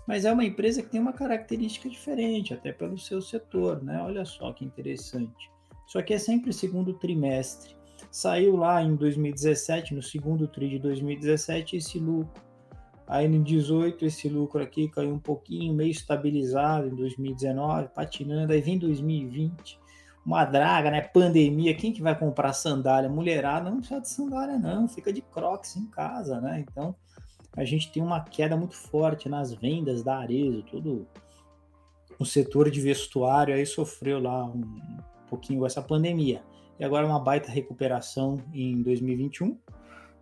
mas 0.08 0.24
é 0.24 0.32
uma 0.32 0.46
empresa 0.46 0.82
que 0.82 0.88
tem 0.88 1.02
uma 1.02 1.12
característica 1.12 1.90
diferente, 1.90 2.54
até 2.54 2.72
pelo 2.72 2.98
seu 2.98 3.22
setor, 3.22 3.84
né? 3.84 4.02
Olha 4.02 4.24
só 4.24 4.54
que 4.54 4.64
interessante. 4.64 5.52
Só 5.86 6.02
que 6.02 6.14
é 6.14 6.18
sempre 6.18 6.54
segundo 6.54 6.94
trimestre. 6.94 7.76
Saiu 8.10 8.56
lá 8.56 8.82
em 8.82 8.96
2017, 8.96 9.94
no 9.94 10.02
segundo 10.02 10.48
tri 10.48 10.70
de 10.70 10.80
2017, 10.80 11.76
esse 11.76 12.00
lucro. 12.00 12.42
Aí 13.06 13.28
no 13.28 13.44
18 13.44 14.06
esse 14.06 14.30
lucro 14.30 14.64
aqui 14.64 14.88
caiu 14.88 15.14
um 15.14 15.20
pouquinho, 15.20 15.74
meio 15.74 15.92
estabilizado 15.92 16.88
em 16.88 16.96
2019, 16.96 17.90
patinando. 17.90 18.54
Aí 18.54 18.62
vem 18.62 18.80
2020, 18.80 19.83
uma 20.26 20.46
draga, 20.46 20.90
né? 20.90 21.02
Pandemia, 21.02 21.76
quem 21.76 21.92
que 21.92 22.02
vai 22.02 22.18
comprar 22.18 22.54
sandália? 22.54 23.10
Mulherada 23.10 23.70
não 23.70 23.80
precisa 23.80 24.02
de 24.02 24.10
sandália, 24.10 24.58
não, 24.58 24.88
fica 24.88 25.12
de 25.12 25.22
crocs 25.22 25.76
em 25.76 25.86
casa, 25.88 26.40
né? 26.40 26.64
Então 26.68 26.96
a 27.56 27.64
gente 27.64 27.92
tem 27.92 28.02
uma 28.02 28.22
queda 28.22 28.56
muito 28.58 28.76
forte 28.76 29.30
nas 29.30 29.54
vendas 29.54 30.02
da 30.04 30.18
Arezo, 30.18 30.64
todo 30.64 31.08
o 32.18 32.26
setor 32.26 32.72
de 32.72 32.80
vestuário 32.80 33.54
aí 33.54 33.66
sofreu 33.66 34.20
lá 34.20 34.46
um 34.46 34.98
pouquinho 35.30 35.66
essa 35.66 35.82
pandemia. 35.82 36.42
E 36.80 36.84
agora 36.84 37.06
uma 37.06 37.20
baita 37.20 37.52
recuperação 37.52 38.42
em 38.54 38.82
2021. 38.82 39.58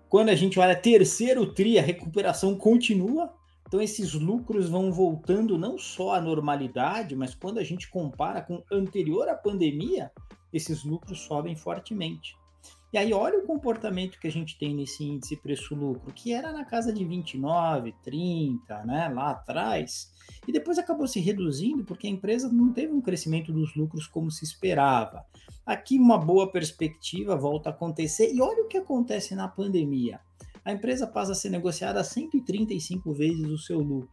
Quando 0.10 0.30
a 0.30 0.36
gente 0.36 0.60
olha 0.60 0.76
terceiro 0.76 1.54
tri, 1.54 1.80
a 1.80 1.82
recuperação 1.82 2.56
continua, 2.56 3.34
então, 3.72 3.82
esses 3.82 4.14
lucros 4.14 4.68
vão 4.68 4.92
voltando 4.92 5.58
não 5.58 5.78
só 5.78 6.16
à 6.16 6.20
normalidade, 6.20 7.16
mas 7.16 7.34
quando 7.34 7.58
a 7.58 7.64
gente 7.64 7.90
compara 7.90 8.42
com 8.42 8.62
anterior 8.70 9.30
à 9.30 9.34
pandemia, 9.34 10.12
esses 10.52 10.84
lucros 10.84 11.22
sobem 11.22 11.56
fortemente. 11.56 12.36
E 12.92 12.98
aí, 12.98 13.14
olha 13.14 13.40
o 13.40 13.48
comportamento 13.48 14.20
que 14.20 14.28
a 14.28 14.32
gente 14.32 14.60
tem 14.60 14.76
nesse 14.76 15.06
índice 15.06 15.38
preço-lucro, 15.38 16.14
que 16.14 16.34
era 16.34 16.52
na 16.52 16.66
casa 16.66 16.92
de 16.92 17.06
29, 17.06 17.96
30, 18.04 18.84
né, 18.84 19.08
lá 19.08 19.32
atrás, 19.32 20.12
e 20.46 20.52
depois 20.52 20.78
acabou 20.78 21.08
se 21.08 21.22
reduzindo 21.22 21.86
porque 21.86 22.08
a 22.08 22.12
empresa 22.12 22.52
não 22.52 22.74
teve 22.74 22.92
um 22.92 23.00
crescimento 23.00 23.54
dos 23.54 23.74
lucros 23.74 24.06
como 24.06 24.30
se 24.30 24.44
esperava. 24.44 25.26
Aqui, 25.66 25.98
uma 25.98 26.18
boa 26.18 26.52
perspectiva 26.52 27.38
volta 27.38 27.70
a 27.70 27.72
acontecer, 27.72 28.34
e 28.34 28.42
olha 28.42 28.66
o 28.66 28.68
que 28.68 28.80
acontece 28.80 29.34
na 29.34 29.48
pandemia. 29.48 30.20
A 30.64 30.72
empresa 30.72 31.08
passa 31.08 31.32
a 31.32 31.36
ser 31.36 31.50
negociada 31.50 32.04
135 32.04 33.12
vezes 33.14 33.48
o 33.48 33.58
seu 33.58 33.80
lucro. 33.80 34.10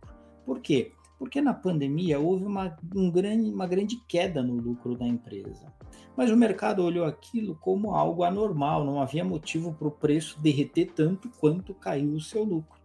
Por 0.47 0.61
quê? 0.61 0.93
Porque 1.19 1.41
na 1.41 1.53
pandemia 1.53 2.19
houve 2.19 2.45
uma, 2.45 2.75
um 2.95 3.11
grande, 3.11 3.51
uma 3.51 3.67
grande 3.67 3.97
queda 4.09 4.43
no 4.43 4.55
lucro 4.55 4.97
da 4.97 5.07
empresa. 5.07 5.71
Mas 6.17 6.31
o 6.31 6.37
mercado 6.37 6.83
olhou 6.83 7.05
aquilo 7.05 7.55
como 7.57 7.95
algo 7.95 8.25
anormal, 8.25 8.85
não 8.85 9.01
havia 9.01 9.25
motivo 9.25 9.75
para 9.75 9.89
o 9.89 9.93
preço 9.93 10.41
derreter 10.41 10.93
tanto 10.95 11.29
quanto 11.39 11.75
caiu 11.75 12.15
o 12.15 12.21
seu 12.21 12.45
lucro. 12.45 12.79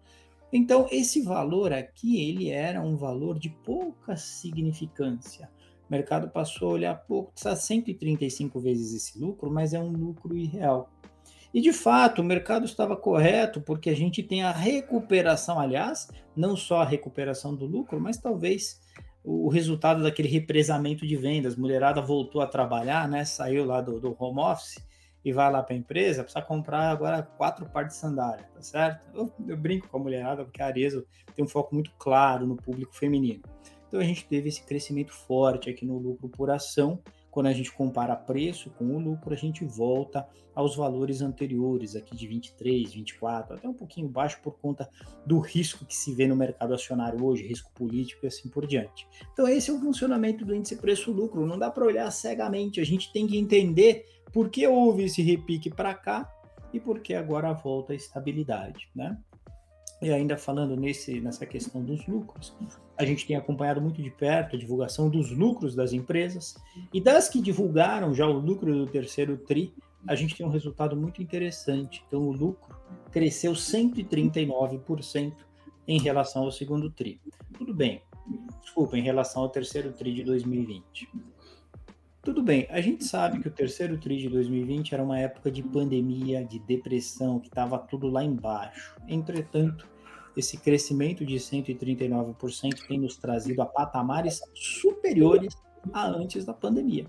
Então, 0.51 0.87
esse 0.91 1.21
valor 1.21 1.73
aqui, 1.73 2.21
ele 2.29 2.49
era 2.49 2.79
um 2.79 2.95
valor 2.95 3.39
de 3.39 3.49
pouca 3.49 4.15
significância. 4.15 5.49
O 5.89 5.91
mercado 5.91 6.29
passou 6.29 6.69
a 6.69 6.73
olhar 6.73 6.95
pouco, 6.95 7.31
está 7.35 7.55
135 7.55 8.59
vezes 8.59 8.93
esse 8.93 9.19
lucro, 9.19 9.49
mas 9.49 9.73
é 9.73 9.79
um 9.79 9.91
lucro 9.91 10.37
irreal. 10.37 10.92
E 11.53 11.61
de 11.61 11.71
fato, 11.71 12.21
o 12.21 12.25
mercado 12.25 12.65
estava 12.65 12.95
correto, 12.95 13.61
porque 13.61 13.89
a 13.89 13.95
gente 13.95 14.23
tem 14.23 14.43
a 14.43 14.51
recuperação, 14.51 15.59
aliás, 15.59 16.09
não 16.35 16.55
só 16.55 16.81
a 16.81 16.85
recuperação 16.85 17.55
do 17.55 17.65
lucro, 17.65 18.01
mas 18.01 18.17
talvez 18.17 18.81
o 19.23 19.47
resultado 19.47 20.03
daquele 20.03 20.27
represamento 20.27 21.05
de 21.05 21.15
vendas. 21.15 21.55
Mulherada 21.55 22.01
voltou 22.01 22.41
a 22.41 22.47
trabalhar, 22.47 23.07
né? 23.07 23.23
Saiu 23.23 23.65
lá 23.65 23.81
do, 23.81 23.99
do 23.99 24.15
home 24.19 24.39
office 24.39 24.83
e 25.23 25.31
vai 25.31 25.49
lá 25.51 25.63
para 25.63 25.73
a 25.73 25.77
empresa, 25.77 26.23
precisa 26.23 26.43
comprar 26.43 26.89
agora 26.89 27.23
quatro 27.23 27.65
pares 27.65 27.93
de 27.93 27.99
sandália, 27.99 28.45
tá 28.53 28.61
certo? 28.61 29.01
Eu, 29.13 29.31
eu 29.47 29.55
brinco 29.55 29.87
com 29.87 29.97
a 29.97 29.99
mulherada, 29.99 30.43
porque 30.43 30.61
a 30.61 30.65
Arezzo 30.65 31.05
tem 31.33 31.45
um 31.45 31.47
foco 31.47 31.73
muito 31.73 31.91
claro 31.97 32.45
no 32.45 32.57
público 32.57 32.93
feminino. 32.93 33.41
Então 33.87 34.01
a 34.01 34.03
gente 34.03 34.25
teve 34.25 34.49
esse 34.49 34.63
crescimento 34.63 35.13
forte 35.13 35.69
aqui 35.69 35.85
no 35.85 35.97
lucro 35.97 36.27
por 36.27 36.49
ação, 36.49 36.99
quando 37.33 37.47
a 37.47 37.53
gente 37.53 37.71
compara 37.71 38.15
preço 38.15 38.69
com 38.77 38.95
o 38.95 38.99
lucro, 38.99 39.33
a 39.33 39.35
gente 39.35 39.65
volta 39.65 40.27
aos 40.53 40.75
valores 40.75 41.19
anteriores, 41.19 41.95
aqui 41.95 42.15
de 42.15 42.27
23, 42.27 42.93
24, 42.93 43.55
até 43.55 43.67
um 43.67 43.73
pouquinho 43.73 44.07
baixo 44.07 44.39
por 44.43 44.59
conta 44.59 44.87
do 45.25 45.39
risco 45.39 45.83
que 45.83 45.95
se 45.95 46.13
vê 46.13 46.27
no 46.27 46.35
mercado 46.35 46.75
acionário 46.75 47.25
hoje, 47.25 47.47
risco 47.47 47.71
político 47.73 48.23
e 48.23 48.27
assim 48.27 48.47
por 48.49 48.67
diante. 48.67 49.07
Então, 49.33 49.47
esse 49.47 49.71
é 49.71 49.73
o 49.73 49.79
funcionamento 49.79 50.45
do 50.45 50.53
índice 50.53 50.75
preço-lucro. 50.75 51.43
Não 51.43 51.57
dá 51.57 51.71
para 51.71 51.83
olhar 51.83 52.11
cegamente, 52.11 52.79
a 52.79 52.85
gente 52.85 53.11
tem 53.11 53.25
que 53.25 53.35
entender 53.35 54.05
por 54.31 54.49
que 54.49 54.67
houve 54.67 55.05
esse 55.05 55.23
repique 55.23 55.71
para 55.71 55.95
cá 55.95 56.31
e 56.71 56.79
por 56.79 56.99
que 56.99 57.15
agora 57.15 57.51
volta 57.51 57.93
a 57.93 57.95
estabilidade, 57.95 58.91
né? 58.95 59.17
E 60.03 60.11
ainda 60.11 60.37
falando 60.37 60.75
nesse, 60.75 61.21
nessa 61.21 61.45
questão 61.45 61.81
dos 61.81 62.05
lucros, 62.05 62.53
a 62.97 63.05
gente 63.05 63.25
tem 63.25 63.37
acompanhado 63.37 63.79
muito 63.79 64.03
de 64.03 64.11
perto 64.11 64.57
a 64.57 64.59
divulgação 64.59 65.09
dos 65.09 65.31
lucros 65.31 65.73
das 65.73 65.93
empresas 65.93 66.57
e 66.93 66.99
das 66.99 67.29
que 67.29 67.41
divulgaram 67.41 68.13
já 68.13 68.27
o 68.27 68.37
lucro 68.37 68.73
do 68.73 68.85
terceiro 68.85 69.37
TRI, 69.37 69.73
a 70.05 70.13
gente 70.13 70.35
tem 70.35 70.45
um 70.45 70.49
resultado 70.49 70.93
muito 70.93 71.21
interessante. 71.21 72.03
Então, 72.05 72.21
o 72.21 72.33
lucro 72.33 72.75
cresceu 73.11 73.53
139% 73.53 75.33
em 75.87 75.99
relação 75.99 76.43
ao 76.43 76.51
segundo 76.51 76.89
TRI. 76.89 77.21
Tudo 77.57 77.73
bem, 77.73 78.01
desculpa, 78.61 78.97
em 78.97 79.01
relação 79.01 79.43
ao 79.43 79.49
terceiro 79.49 79.93
TRI 79.93 80.15
de 80.15 80.23
2020. 80.23 81.09
Tudo 82.23 82.41
bem, 82.41 82.65
a 82.69 82.79
gente 82.79 83.03
sabe 83.03 83.41
que 83.41 83.49
o 83.49 83.51
terceiro 83.51 83.97
TRI 83.97 84.17
de 84.17 84.29
2020 84.29 84.93
era 84.93 85.03
uma 85.03 85.19
época 85.19 85.51
de 85.51 85.61
pandemia, 85.61 86.41
de 86.45 86.57
depressão, 86.57 87.37
que 87.37 87.49
estava 87.49 87.77
tudo 87.77 88.07
lá 88.07 88.23
embaixo. 88.23 88.95
Entretanto, 89.09 89.85
esse 90.35 90.57
crescimento 90.57 91.25
de 91.25 91.35
139% 91.35 92.87
tem 92.87 92.97
nos 92.97 93.17
trazido 93.17 93.61
a 93.61 93.65
patamares 93.65 94.39
superiores 94.55 95.53
a 95.91 96.07
antes 96.07 96.45
da 96.45 96.53
pandemia. 96.53 97.05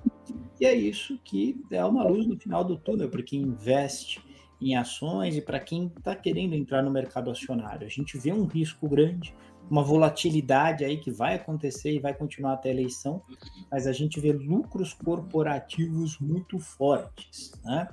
E 0.60 0.66
é 0.66 0.74
isso 0.74 1.16
que 1.22 1.62
é 1.70 1.84
uma 1.84 2.02
luz 2.02 2.26
no 2.26 2.36
final 2.36 2.64
do 2.64 2.76
túnel 2.76 3.08
para 3.08 3.22
quem 3.22 3.42
investe 3.42 4.20
em 4.60 4.74
ações 4.76 5.36
e 5.36 5.40
para 5.40 5.60
quem 5.60 5.92
está 5.96 6.16
querendo 6.16 6.54
entrar 6.54 6.82
no 6.82 6.90
mercado 6.90 7.30
acionário. 7.30 7.86
A 7.86 7.90
gente 7.90 8.18
vê 8.18 8.32
um 8.32 8.46
risco 8.46 8.88
grande, 8.88 9.32
uma 9.70 9.82
volatilidade 9.82 10.84
aí 10.84 10.98
que 10.98 11.10
vai 11.10 11.36
acontecer 11.36 11.92
e 11.92 11.98
vai 11.98 12.14
continuar 12.14 12.54
até 12.54 12.68
a 12.68 12.72
eleição, 12.72 13.22
mas 13.70 13.86
a 13.86 13.92
gente 13.92 14.20
vê 14.20 14.32
lucros 14.32 14.92
corporativos 14.92 16.18
muito 16.18 16.58
fortes, 16.58 17.52
né? 17.64 17.88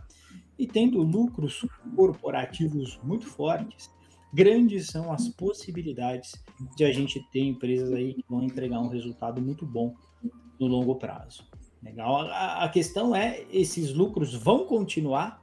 E 0.57 0.67
tendo 0.67 1.01
lucros 1.01 1.65
corporativos 1.95 2.99
muito 3.03 3.25
fortes, 3.25 3.89
grandes 4.33 4.87
são 4.87 5.11
as 5.11 5.27
possibilidades 5.29 6.33
de 6.75 6.83
a 6.83 6.91
gente 6.91 7.19
ter 7.31 7.41
empresas 7.41 7.91
aí 7.91 8.13
que 8.13 8.23
vão 8.29 8.43
entregar 8.43 8.79
um 8.79 8.87
resultado 8.87 9.41
muito 9.41 9.65
bom 9.65 9.95
no 10.59 10.67
longo 10.67 10.95
prazo. 10.95 11.47
Legal. 11.81 12.27
A, 12.27 12.63
a 12.65 12.69
questão 12.69 13.15
é: 13.15 13.43
esses 13.51 13.91
lucros 13.91 14.35
vão 14.35 14.67
continuar 14.67 15.41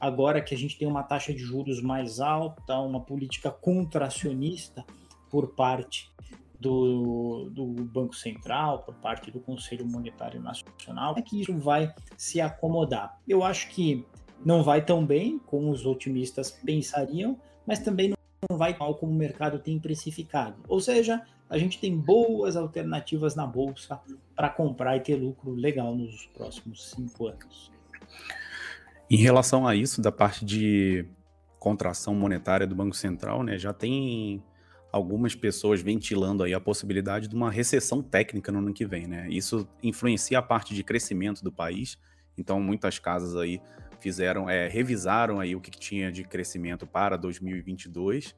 agora 0.00 0.40
que 0.40 0.54
a 0.54 0.58
gente 0.58 0.78
tem 0.78 0.88
uma 0.88 1.02
taxa 1.02 1.32
de 1.32 1.40
juros 1.40 1.82
mais 1.82 2.20
alta, 2.20 2.78
uma 2.78 3.00
política 3.00 3.50
contracionista 3.50 4.84
por 5.30 5.54
parte 5.54 6.12
do, 6.58 7.50
do, 7.50 7.66
Banco 7.84 8.14
Central, 8.14 8.80
por 8.80 8.94
parte 8.94 9.30
do 9.30 9.40
Conselho 9.40 9.86
Monetário 9.86 10.40
Nacional, 10.40 11.14
é 11.16 11.22
que 11.22 11.40
isso 11.40 11.56
vai 11.58 11.94
se 12.16 12.40
acomodar. 12.40 13.18
Eu 13.28 13.44
acho 13.44 13.68
que 13.68 14.04
não 14.44 14.62
vai 14.62 14.84
tão 14.84 15.04
bem 15.04 15.38
como 15.38 15.70
os 15.70 15.84
otimistas 15.84 16.50
pensariam, 16.50 17.38
mas 17.66 17.78
também 17.78 18.12
não 18.48 18.56
vai 18.56 18.76
mal 18.78 18.94
como 18.94 19.12
o 19.12 19.14
mercado 19.14 19.58
tem 19.58 19.78
precificado. 19.78 20.56
Ou 20.68 20.80
seja, 20.80 21.22
a 21.48 21.58
gente 21.58 21.78
tem 21.78 21.96
boas 21.96 22.56
alternativas 22.56 23.34
na 23.34 23.46
bolsa 23.46 24.00
para 24.34 24.48
comprar 24.48 24.96
e 24.96 25.00
ter 25.00 25.16
lucro 25.16 25.52
legal 25.52 25.94
nos 25.94 26.26
próximos 26.26 26.90
cinco 26.90 27.28
anos. 27.28 27.70
Em 29.08 29.16
relação 29.16 29.66
a 29.66 29.74
isso, 29.74 30.02
da 30.02 30.10
parte 30.10 30.44
de 30.44 31.06
contração 31.58 32.14
monetária 32.14 32.66
do 32.66 32.74
Banco 32.74 32.96
Central, 32.96 33.42
né, 33.42 33.58
já 33.58 33.72
tem 33.72 34.42
algumas 34.96 35.34
pessoas 35.34 35.80
ventilando 35.80 36.42
aí 36.42 36.54
a 36.54 36.60
possibilidade 36.60 37.28
de 37.28 37.34
uma 37.34 37.50
recessão 37.50 38.02
técnica 38.02 38.50
no 38.50 38.58
ano 38.58 38.72
que 38.72 38.86
vem, 38.86 39.06
né? 39.06 39.28
Isso 39.28 39.68
influencia 39.82 40.38
a 40.38 40.42
parte 40.42 40.74
de 40.74 40.82
crescimento 40.82 41.44
do 41.44 41.52
país. 41.52 41.98
Então, 42.36 42.60
muitas 42.60 42.98
casas 42.98 43.36
aí 43.36 43.60
fizeram, 44.00 44.48
é, 44.48 44.68
revisaram 44.68 45.38
aí 45.38 45.54
o 45.54 45.60
que, 45.60 45.70
tinha 45.70 46.10
de 46.10 46.24
crescimento 46.24 46.86
para 46.86 47.16
2022 47.16 48.34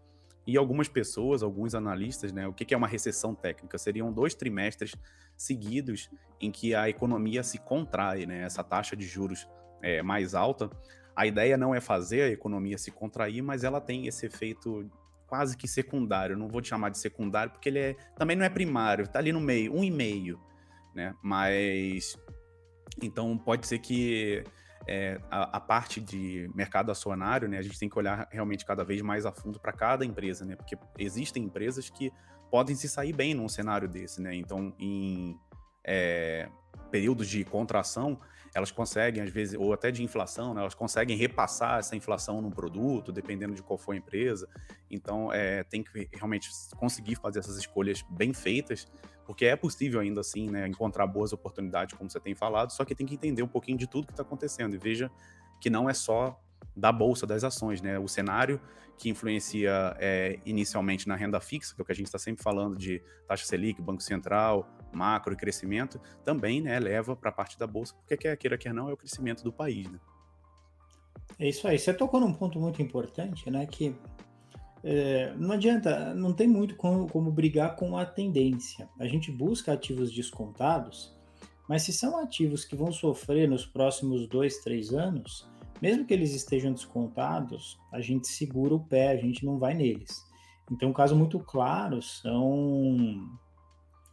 e 0.47 0.57
algumas 0.57 0.89
pessoas, 0.89 1.43
alguns 1.43 1.75
analistas, 1.75 2.33
né, 2.33 2.47
o 2.47 2.53
que 2.53 2.73
é 2.73 2.77
uma 2.77 2.89
recessão 2.89 3.35
técnica? 3.35 3.77
Seriam 3.77 4.13
dois 4.13 4.35
trimestres 4.35 4.95
seguidos 5.37 6.11
em 6.41 6.51
que 6.51 6.75
a 6.75 6.89
economia 6.89 7.43
se 7.43 7.59
contrai, 7.59 8.27
né, 8.27 8.43
essa 8.43 8.65
taxa 8.65 8.97
de 8.97 9.07
juros 9.07 9.47
é, 9.83 10.03
mais 10.03 10.35
alta. 10.35 10.71
A 11.15 11.27
ideia 11.27 11.57
não 11.57 11.75
é 11.75 11.81
fazer 11.81 12.23
a 12.23 12.31
economia 12.31 12.79
se 12.79 12.91
contrair, 12.91 13.43
mas 13.43 13.63
ela 13.63 13.81
tem 13.81 14.07
esse 14.07 14.27
efeito 14.27 14.91
quase 15.29 15.57
que 15.57 15.69
secundário. 15.69 16.37
não 16.37 16.49
vou 16.49 16.61
te 16.61 16.69
chamar 16.69 16.89
de 16.89 16.99
secundário 16.99 17.53
porque 17.53 17.69
ele 17.69 17.79
é, 17.79 17.97
também 18.17 18.37
não 18.37 18.45
é 18.45 18.49
primário, 18.49 19.05
está 19.05 19.19
ali 19.19 19.31
no 19.31 19.41
meio, 19.41 19.73
um 19.73 19.85
e 19.85 19.91
meio, 19.91 20.41
né? 20.95 21.15
Mas 21.23 22.19
então 23.01 23.37
pode 23.39 23.67
ser 23.67 23.79
que 23.79 24.43
é, 24.89 25.21
a, 25.31 25.59
a, 25.59 25.61
parte 25.61 26.01
de 26.01 26.51
mercado 26.55 26.91
acionário, 26.91 27.47
né, 27.47 27.59
a 27.59 27.63
gente 27.63 27.79
tem 27.79 27.89
que 27.91 27.99
olhar 27.99 28.27
realmente 28.31 28.65
cada 28.65 28.83
vez 28.83 29.03
mais 29.03 29.27
a 29.27 29.31
fundo 29.31 29.61
para 29.61 29.73
cada 29.73 30.05
empresa, 30.05 30.47
né, 30.47 30.57
porque 30.57 30.77
existem 30.99 31.45
empresas 31.45 31.91
que 31.91 32.11
podem 32.51 32.75
se 32.75 32.89
sair 32.89 33.13
bem 33.13 33.35
num 33.35 33.49
cenário 33.49 33.87
desse, 33.87 34.23
né, 34.23 34.35
então 34.35 34.75
em 34.79 35.39
é, 35.85 36.49
períodos 36.91 37.29
de 37.29 37.45
contração, 37.45 38.19
elas 38.55 38.71
conseguem, 38.71 39.23
às 39.23 39.31
vezes, 39.31 39.59
ou 39.59 39.73
até 39.73 39.91
de 39.91 40.03
inflação, 40.03 40.55
né, 40.55 40.61
elas 40.61 40.75
conseguem 40.75 41.17
repassar 41.17 41.79
essa 41.79 41.95
inflação 41.95 42.41
no 42.41 42.51
produto, 42.51 43.13
dependendo 43.13 43.55
de 43.55 43.63
qual 43.63 43.79
for 43.79 43.93
a 43.93 43.97
empresa. 43.97 44.49
Então, 44.91 45.33
é, 45.33 45.63
tem 45.65 45.83
que 45.83 46.09
realmente 46.13 46.49
conseguir 46.77 47.17
fazer 47.17 47.41
essas 47.41 47.57
escolhas 47.57 48.03
bem 48.11 48.33
feitas, 48.33 48.87
porque 49.25 49.45
é 49.45 49.57
possível 49.57 50.01
ainda 50.01 50.21
assim 50.21 50.49
né, 50.49 50.67
encontrar 50.67 51.07
boas 51.07 51.33
oportunidades, 51.33 51.97
como 51.97 52.11
você 52.11 52.21
tem 52.21 52.35
falado, 52.35 52.71
só 52.73 52.85
que 52.85 52.95
tem 52.95 53.07
que 53.07 53.15
entender 53.15 53.43
um 53.43 53.49
pouquinho 53.49 53.79
de 53.79 53.87
tudo 53.87 54.07
que 54.07 54.13
está 54.13 54.23
acontecendo. 54.23 54.75
E 54.75 54.79
veja 54.79 55.11
que 55.61 55.69
não 55.69 55.89
é 55.89 55.95
só 55.95 56.41
da 56.75 56.93
bolsa 56.93 57.27
das 57.27 57.45
ações, 57.45 57.83
né? 57.83 57.99
O 57.99 58.09
cenário 58.09 58.61
que 58.97 59.09
influencia 59.09 59.97
é, 59.99 60.39
inicialmente 60.45 61.07
na 61.07 61.15
renda 61.15 61.41
fixa, 61.41 61.75
que 61.75 61.81
é 61.81 61.83
o 61.83 61.85
que 61.85 61.93
a 61.93 61.95
gente 61.95 62.07
está 62.07 62.19
sempre 62.19 62.43
falando 62.43 62.77
de 62.77 63.03
taxa 63.27 63.45
Selic, 63.45 63.81
Banco 63.81 64.03
Central, 64.03 64.69
macro 64.93 65.33
e 65.33 65.37
crescimento, 65.37 66.01
também 66.25 66.61
né, 66.61 66.79
leva 66.79 67.15
para 67.15 67.31
a 67.31 67.33
parte 67.33 67.59
da 67.59 67.67
bolsa, 67.67 67.95
porque 67.95 68.17
quer 68.17 68.37
queira, 68.37 68.59
quer 68.59 68.73
não, 68.73 68.89
é 68.89 68.93
o 68.93 68.97
crescimento 68.97 69.43
do 69.43 69.53
país. 69.53 69.91
Né? 69.91 69.99
É 71.39 71.49
isso 71.49 71.67
aí. 71.69 71.79
Você 71.79 71.93
tocou 71.93 72.21
num 72.21 72.33
ponto 72.33 72.59
muito 72.59 72.83
importante, 72.83 73.51
né? 73.51 73.67
Que 73.67 73.95
é, 74.83 75.33
não 75.37 75.53
adianta, 75.53 76.15
não 76.15 76.33
tem 76.33 76.49
muito 76.49 76.77
como, 76.77 77.09
como 77.09 77.31
brigar 77.31 77.77
com 77.77 77.97
a 77.97 78.05
tendência. 78.05 78.89
A 78.99 79.07
gente 79.07 79.31
busca 79.31 79.73
ativos 79.73 80.13
descontados, 80.13 81.17
mas 81.69 81.83
se 81.83 81.93
são 81.93 82.19
ativos 82.19 82.65
que 82.65 82.77
vão 82.77 82.91
sofrer 82.91 83.49
nos 83.49 83.67
próximos 83.67 84.27
dois, 84.29 84.59
três 84.59 84.93
anos, 84.93 85.49
mesmo 85.81 86.05
que 86.05 86.15
eles 86.15 86.35
estejam 86.35 86.73
descontados, 86.73 87.79
a 87.93 88.01
gente 88.01 88.27
segura 88.29 88.75
o 88.75 88.81
pé, 88.81 89.11
a 89.11 89.17
gente 89.17 89.45
não 89.45 89.59
vai 89.59 89.75
neles. 89.75 90.27
Então, 90.71 90.91
um 90.91 90.93
caso 90.93 91.17
muito 91.17 91.39
claro 91.39 92.03
são 92.03 93.29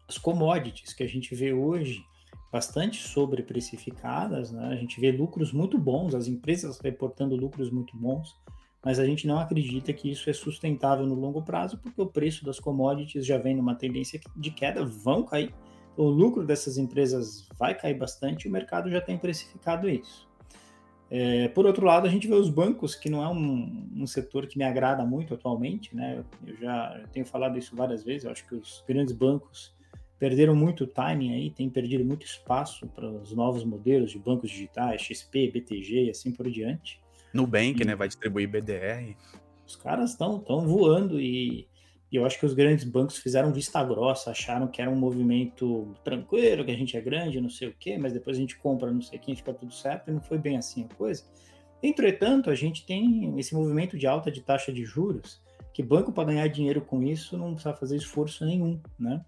as 0.08 0.18
commodities 0.18 0.94
que 0.94 1.04
a 1.04 1.08
gente 1.08 1.34
vê 1.34 1.54
hoje 1.54 2.06
bastante 2.52 3.04
sobreprecificadas, 3.04 4.52
né? 4.52 4.70
A 4.70 4.76
gente 4.76 5.00
vê 5.00 5.12
lucros 5.12 5.52
muito 5.52 5.78
bons, 5.78 6.15
as 6.15 6.28
empresas 6.28 6.80
reportando 6.80 7.36
lucros 7.36 7.70
muito 7.70 7.98
bons, 7.98 8.34
mas 8.82 8.98
a 8.98 9.06
gente 9.06 9.28
não 9.28 9.39
acredita 9.39 9.91
que 9.91 10.10
isso 10.10 10.30
é 10.30 10.34
sustentável 10.34 11.06
no 11.06 11.15
longo 11.15 11.41
prazo, 11.41 11.78
porque 11.78 12.02
o 12.02 12.06
preço 12.06 12.46
das 12.46 12.60
commodities 12.60 13.26
já 13.26 13.38
vem 13.38 13.56
numa 13.56 13.76
tendência 13.76 14.22
de 14.36 14.52
queda, 14.52 14.86
vão 14.86 15.24
cair. 15.24 15.54
O 15.98 16.04
lucro 16.04 16.46
dessas 16.46 16.78
empresas 16.78 17.48
vai 17.58 17.76
cair 17.76 17.98
bastante, 17.98 18.48
o 18.48 18.52
mercado 18.52 18.89
já 18.89 19.02
tem 19.02 19.18
precificado 19.18 19.89
isso. 19.89 20.26
É, 21.12 21.50
por 21.50 21.65
outro 21.65 21.86
lado, 21.86 22.08
a 22.08 22.10
gente 22.10 22.28
vê 22.28 22.36
os 22.36 22.50
bancos, 22.50 22.96
que 22.96 23.10
não 23.10 23.22
é 23.22 23.28
um, 23.28 23.89
um 23.96 24.08
setor 24.08 24.48
que 24.48 24.58
me 24.58 24.63
agrada 24.63 25.06
muito 25.06 25.34
atualmente, 25.34 25.96
né? 25.96 26.24
Eu 26.46 26.56
já 26.56 26.98
eu 27.02 27.08
tenho 27.10 27.26
falado 27.26 27.58
isso 27.58 27.76
várias 27.76 28.02
vezes, 28.02 28.24
eu 28.24 28.32
acho 28.32 28.48
que 28.48 28.56
os 28.56 28.82
grandes 28.88 29.13
bancos 29.13 29.75
perderam 30.17 30.56
muito 30.56 30.88
timing 30.88 31.34
aí, 31.34 31.49
têm 31.49 31.69
perdido 31.69 32.06
muito 32.06 32.25
espaço 32.25 32.88
para 32.88 33.10
os 33.10 33.34
novos 33.34 33.63
modelos 33.63 34.12
de 34.12 34.19
bancos 34.19 34.49
digitais, 34.49 35.01
XP, 35.01 35.51
BTG 35.51 36.06
e 36.06 36.10
assim 36.10 36.32
por 36.32 36.49
diante. 36.49 36.99
Nubank, 37.34 37.82
e, 37.82 37.86
né, 37.86 37.95
vai 37.95 38.08
distribuir 38.08 38.47
BDR. 38.47 39.15
Os 39.67 39.75
caras 39.75 40.12
estão 40.12 40.39
tão 40.39 40.65
voando 40.65 41.19
e, 41.19 41.67
e, 42.12 42.15
eu 42.15 42.25
acho 42.25 42.39
que 42.39 42.45
os 42.45 42.54
grandes 42.54 42.86
bancos 42.86 43.17
fizeram 43.17 43.51
vista 43.51 43.84
grossa, 43.84 44.32
acharam 44.32 44.67
que 44.67 44.82
era 44.82 44.89
um 44.89 44.95
movimento 44.95 45.93
tranquilo, 46.04 46.63
que 46.63 46.71
a 46.71 46.78
gente 46.78 46.95
é 46.95 47.01
grande, 47.01 47.41
não 47.41 47.49
sei 47.49 47.67
o 47.67 47.75
quê, 47.78 47.97
mas 47.97 48.13
depois 48.13 48.38
a 48.38 48.39
gente 48.39 48.58
compra 48.58 48.91
não 48.91 49.01
sei 49.01 49.19
quem, 49.19 49.36
fica 49.36 49.54
tudo 49.54 49.73
certo, 49.73 50.10
e 50.10 50.13
não 50.13 50.21
foi 50.21 50.38
bem 50.38 50.58
assim 50.58 50.88
a 50.89 50.95
coisa. 50.95 51.23
Entretanto, 51.84 52.49
a 52.49 52.56
gente 52.56 52.86
tem 52.86 53.38
esse 53.38 53.54
movimento 53.54 53.97
de 53.97 54.08
alta 54.08 54.32
de 54.32 54.41
taxa 54.41 54.71
de 54.71 54.86
juros, 54.86 55.43
que 55.73 55.84
banco 55.84 56.12
para 56.12 56.30
ganhar 56.30 56.47
dinheiro 56.47 56.80
com 56.80 57.04
isso 57.04 57.38
não 57.38 57.54
precisa 57.54 57.75
fazer 57.75 57.97
esforço 57.97 58.45
nenhum, 58.45 58.80
né? 58.97 59.23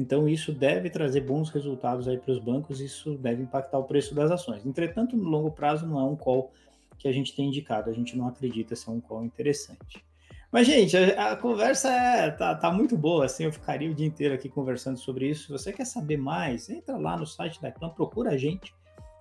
Então, 0.00 0.26
isso 0.26 0.50
deve 0.50 0.88
trazer 0.88 1.20
bons 1.20 1.50
resultados 1.50 2.08
aí 2.08 2.16
para 2.16 2.32
os 2.32 2.38
bancos, 2.38 2.80
isso 2.80 3.18
deve 3.18 3.42
impactar 3.42 3.78
o 3.78 3.84
preço 3.84 4.14
das 4.14 4.30
ações. 4.30 4.64
Entretanto, 4.64 5.14
no 5.14 5.28
longo 5.28 5.50
prazo, 5.50 5.86
não 5.86 6.00
é 6.00 6.04
um 6.04 6.16
call 6.16 6.50
que 6.98 7.06
a 7.06 7.12
gente 7.12 7.36
tem 7.36 7.48
indicado, 7.48 7.90
a 7.90 7.92
gente 7.92 8.16
não 8.16 8.26
acredita 8.26 8.74
ser 8.74 8.90
um 8.90 8.98
call 9.00 9.22
interessante. 9.22 10.02
Mas, 10.50 10.66
gente, 10.66 10.96
a, 10.96 11.32
a 11.32 11.36
conversa 11.36 11.90
é, 11.90 12.30
tá, 12.30 12.54
tá, 12.54 12.72
muito 12.72 12.96
boa, 12.96 13.26
assim, 13.26 13.44
eu 13.44 13.52
ficaria 13.52 13.90
o 13.90 13.94
dia 13.94 14.06
inteiro 14.06 14.34
aqui 14.34 14.48
conversando 14.48 14.98
sobre 14.98 15.28
isso. 15.28 15.44
Se 15.44 15.52
você 15.52 15.70
quer 15.70 15.84
saber 15.84 16.16
mais, 16.16 16.70
entra 16.70 16.96
lá 16.96 17.14
no 17.14 17.26
site 17.26 17.60
da 17.60 17.68
Eclan, 17.68 17.90
procura 17.90 18.30
a 18.30 18.36
gente, 18.38 18.74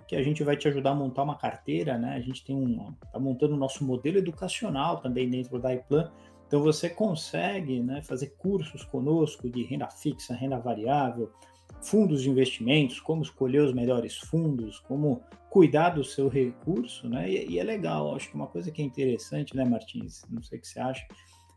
que 0.07 0.15
a 0.15 0.23
gente 0.23 0.45
vai 0.45 0.55
te 0.55 0.69
ajudar 0.69 0.91
a 0.91 0.95
montar 0.95 1.23
uma 1.23 1.35
carteira, 1.35 1.97
né? 1.97 2.15
A 2.15 2.21
gente 2.21 2.43
tem 2.45 2.55
um, 2.55 2.93
tá 3.11 3.19
montando 3.19 3.53
o 3.53 3.57
nosso 3.57 3.83
modelo 3.83 4.17
educacional 4.17 5.01
também 5.01 5.29
dentro 5.29 5.59
da 5.59 5.73
iPlan, 5.73 6.09
então 6.49 6.63
você 6.63 6.89
consegue 6.89 7.79
né, 7.79 8.01
fazer 8.01 8.33
cursos 8.39 8.83
conosco 8.83 9.47
de 9.47 9.61
renda 9.61 9.87
fixa, 9.87 10.33
renda 10.33 10.57
variável, 10.57 11.31
fundos 11.79 12.23
de 12.23 12.29
investimentos, 12.31 12.99
como 12.99 13.21
escolher 13.21 13.61
os 13.61 13.71
melhores 13.71 14.17
fundos, 14.17 14.79
como 14.79 15.21
cuidar 15.51 15.91
do 15.91 16.03
seu 16.03 16.27
recurso, 16.27 17.07
né? 17.07 17.29
E, 17.29 17.51
e, 17.51 17.59
é 17.59 17.63
legal, 17.63 18.15
acho 18.15 18.29
que 18.29 18.35
uma 18.35 18.47
coisa 18.47 18.71
que 18.71 18.81
é 18.81 18.85
interessante, 18.85 19.55
né, 19.55 19.63
Martins? 19.63 20.23
Não 20.27 20.41
sei 20.41 20.57
o 20.57 20.61
que 20.61 20.67
você 20.67 20.79
acha, 20.79 21.05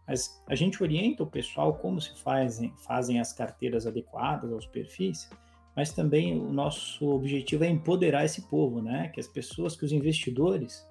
mas 0.07 0.43
a 0.47 0.55
gente 0.55 0.83
orienta 0.83 1.23
o 1.23 1.27
pessoal 1.27 1.73
como 1.73 1.99
se 1.99 2.15
fazem, 2.23 2.71
fazem 2.87 3.19
as 3.19 3.33
carteiras 3.33 3.87
adequadas 3.87 4.53
aos 4.53 4.67
perfis, 4.67 5.31
mas 5.75 5.91
também 5.91 6.39
o 6.39 6.53
nosso 6.53 7.09
objetivo 7.09 7.65
é 7.65 7.71
empoderar 7.71 8.27
esse 8.27 8.43
povo, 8.43 8.83
né? 8.83 9.09
Que 9.09 9.21
as 9.21 9.27
pessoas, 9.27 9.75
que 9.75 9.87
os 9.87 9.93
investidores 9.93 10.87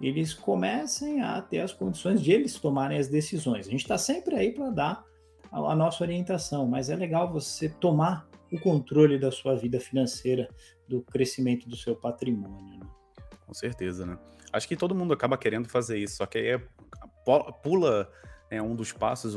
eles 0.00 0.32
comecem 0.32 1.22
a 1.22 1.40
ter 1.42 1.60
as 1.60 1.72
condições 1.72 2.22
de 2.22 2.32
eles 2.32 2.58
tomarem 2.58 2.98
as 2.98 3.08
decisões. 3.08 3.66
A 3.66 3.70
gente 3.70 3.82
está 3.82 3.98
sempre 3.98 4.36
aí 4.36 4.52
para 4.52 4.70
dar 4.70 5.04
a, 5.50 5.58
a, 5.58 5.76
nossa 5.76 6.04
orientação, 6.04 6.66
mas 6.66 6.88
é 6.88 6.96
legal 6.96 7.32
você 7.32 7.68
tomar 7.68 8.28
o 8.52 8.58
controle 8.60 9.18
da 9.18 9.30
sua 9.30 9.56
vida 9.56 9.80
financeira, 9.80 10.48
do 10.88 11.02
crescimento 11.02 11.68
do 11.68 11.76
seu 11.76 11.96
patrimônio. 11.96 12.78
Né? 12.78 12.86
Com 13.46 13.52
certeza, 13.52 14.06
né? 14.06 14.18
Acho 14.52 14.66
que 14.66 14.76
todo 14.76 14.94
mundo 14.94 15.12
acaba 15.12 15.36
querendo 15.36 15.68
fazer 15.68 15.98
isso, 15.98 16.16
só 16.16 16.26
que 16.26 16.38
aí 16.38 16.48
é, 16.48 16.62
pula 17.62 18.10
é, 18.50 18.62
um 18.62 18.74
dos 18.74 18.92
passos 18.92 19.34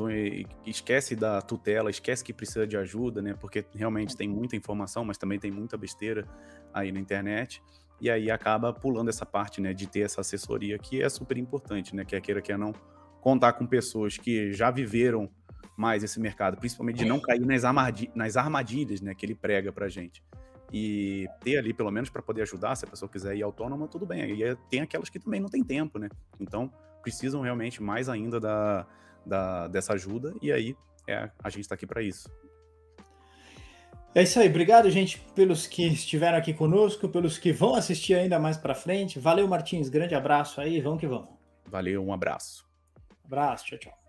esquece 0.65 1.15
da 1.15 1.41
tutela, 1.41 1.89
esquece 1.89 2.23
que 2.23 2.31
precisa 2.31 2.65
de 2.65 2.77
ajuda, 2.77 3.21
né? 3.21 3.33
Porque 3.33 3.65
realmente 3.75 4.15
tem 4.15 4.29
muita 4.29 4.55
informação, 4.55 5.03
mas 5.03 5.17
também 5.17 5.37
tem 5.37 5.51
muita 5.51 5.77
besteira 5.77 6.25
aí 6.73 6.91
na 6.93 6.99
internet 6.99 7.61
e 8.01 8.09
aí 8.09 8.31
acaba 8.31 8.73
pulando 8.73 9.09
essa 9.09 9.25
parte, 9.25 9.61
né, 9.61 9.73
de 9.73 9.87
ter 9.87 10.01
essa 10.01 10.21
assessoria 10.21 10.77
que 10.79 11.01
é 11.01 11.07
super 11.07 11.37
importante, 11.37 11.95
né, 11.95 12.03
quer 12.03 12.19
queira, 12.19 12.41
quer 12.41 12.57
não, 12.57 12.73
contar 13.21 13.53
com 13.53 13.65
pessoas 13.67 14.17
que 14.17 14.51
já 14.51 14.71
viveram 14.71 15.29
mais 15.77 16.03
esse 16.03 16.19
mercado, 16.19 16.57
principalmente 16.57 16.97
de 16.97 17.05
não 17.05 17.19
cair 17.19 17.45
nas, 17.45 17.63
armadilhas, 17.63 18.15
nas 18.15 18.35
armadilhas, 18.35 19.01
né, 19.01 19.13
que 19.13 19.23
ele 19.23 19.35
prega 19.35 19.71
pra 19.71 19.87
gente. 19.87 20.23
E 20.73 21.27
ter 21.41 21.57
ali, 21.57 21.73
pelo 21.73 21.91
menos, 21.91 22.09
para 22.09 22.21
poder 22.21 22.41
ajudar, 22.41 22.75
se 22.75 22.85
a 22.85 22.87
pessoa 22.87 23.09
quiser 23.09 23.35
ir 23.35 23.43
autônoma, 23.43 23.87
tudo 23.87 24.05
bem. 24.05 24.35
E 24.35 24.43
é, 24.43 24.55
tem 24.69 24.79
aquelas 24.79 25.09
que 25.09 25.19
também 25.19 25.39
não 25.39 25.49
tem 25.49 25.63
tempo, 25.63 25.99
né? 25.99 26.07
Então, 26.39 26.71
precisam 27.01 27.41
realmente 27.41 27.83
mais 27.83 28.07
ainda 28.07 28.39
da, 28.39 28.87
da 29.25 29.67
dessa 29.67 29.93
ajuda, 29.93 30.33
e 30.41 30.51
aí 30.51 30.75
é, 31.07 31.29
a 31.43 31.49
gente 31.49 31.61
está 31.61 31.75
aqui 31.75 31.85
para 31.85 32.01
isso. 32.01 32.29
É 34.13 34.23
isso 34.23 34.39
aí, 34.41 34.49
obrigado, 34.49 34.89
gente, 34.89 35.19
pelos 35.33 35.65
que 35.65 35.87
estiveram 35.87 36.37
aqui 36.37 36.53
conosco, 36.53 37.07
pelos 37.07 37.37
que 37.37 37.53
vão 37.53 37.75
assistir 37.75 38.13
ainda 38.13 38.37
mais 38.37 38.57
para 38.57 38.75
frente. 38.75 39.17
Valeu, 39.17 39.47
Martins, 39.47 39.87
grande 39.87 40.13
abraço 40.13 40.59
aí, 40.59 40.81
vamos 40.81 40.99
que 40.99 41.07
vamos. 41.07 41.29
Valeu, 41.65 42.05
um 42.05 42.11
abraço. 42.11 42.69
Abraço, 43.23 43.65
tchau, 43.65 43.79
tchau. 43.79 44.00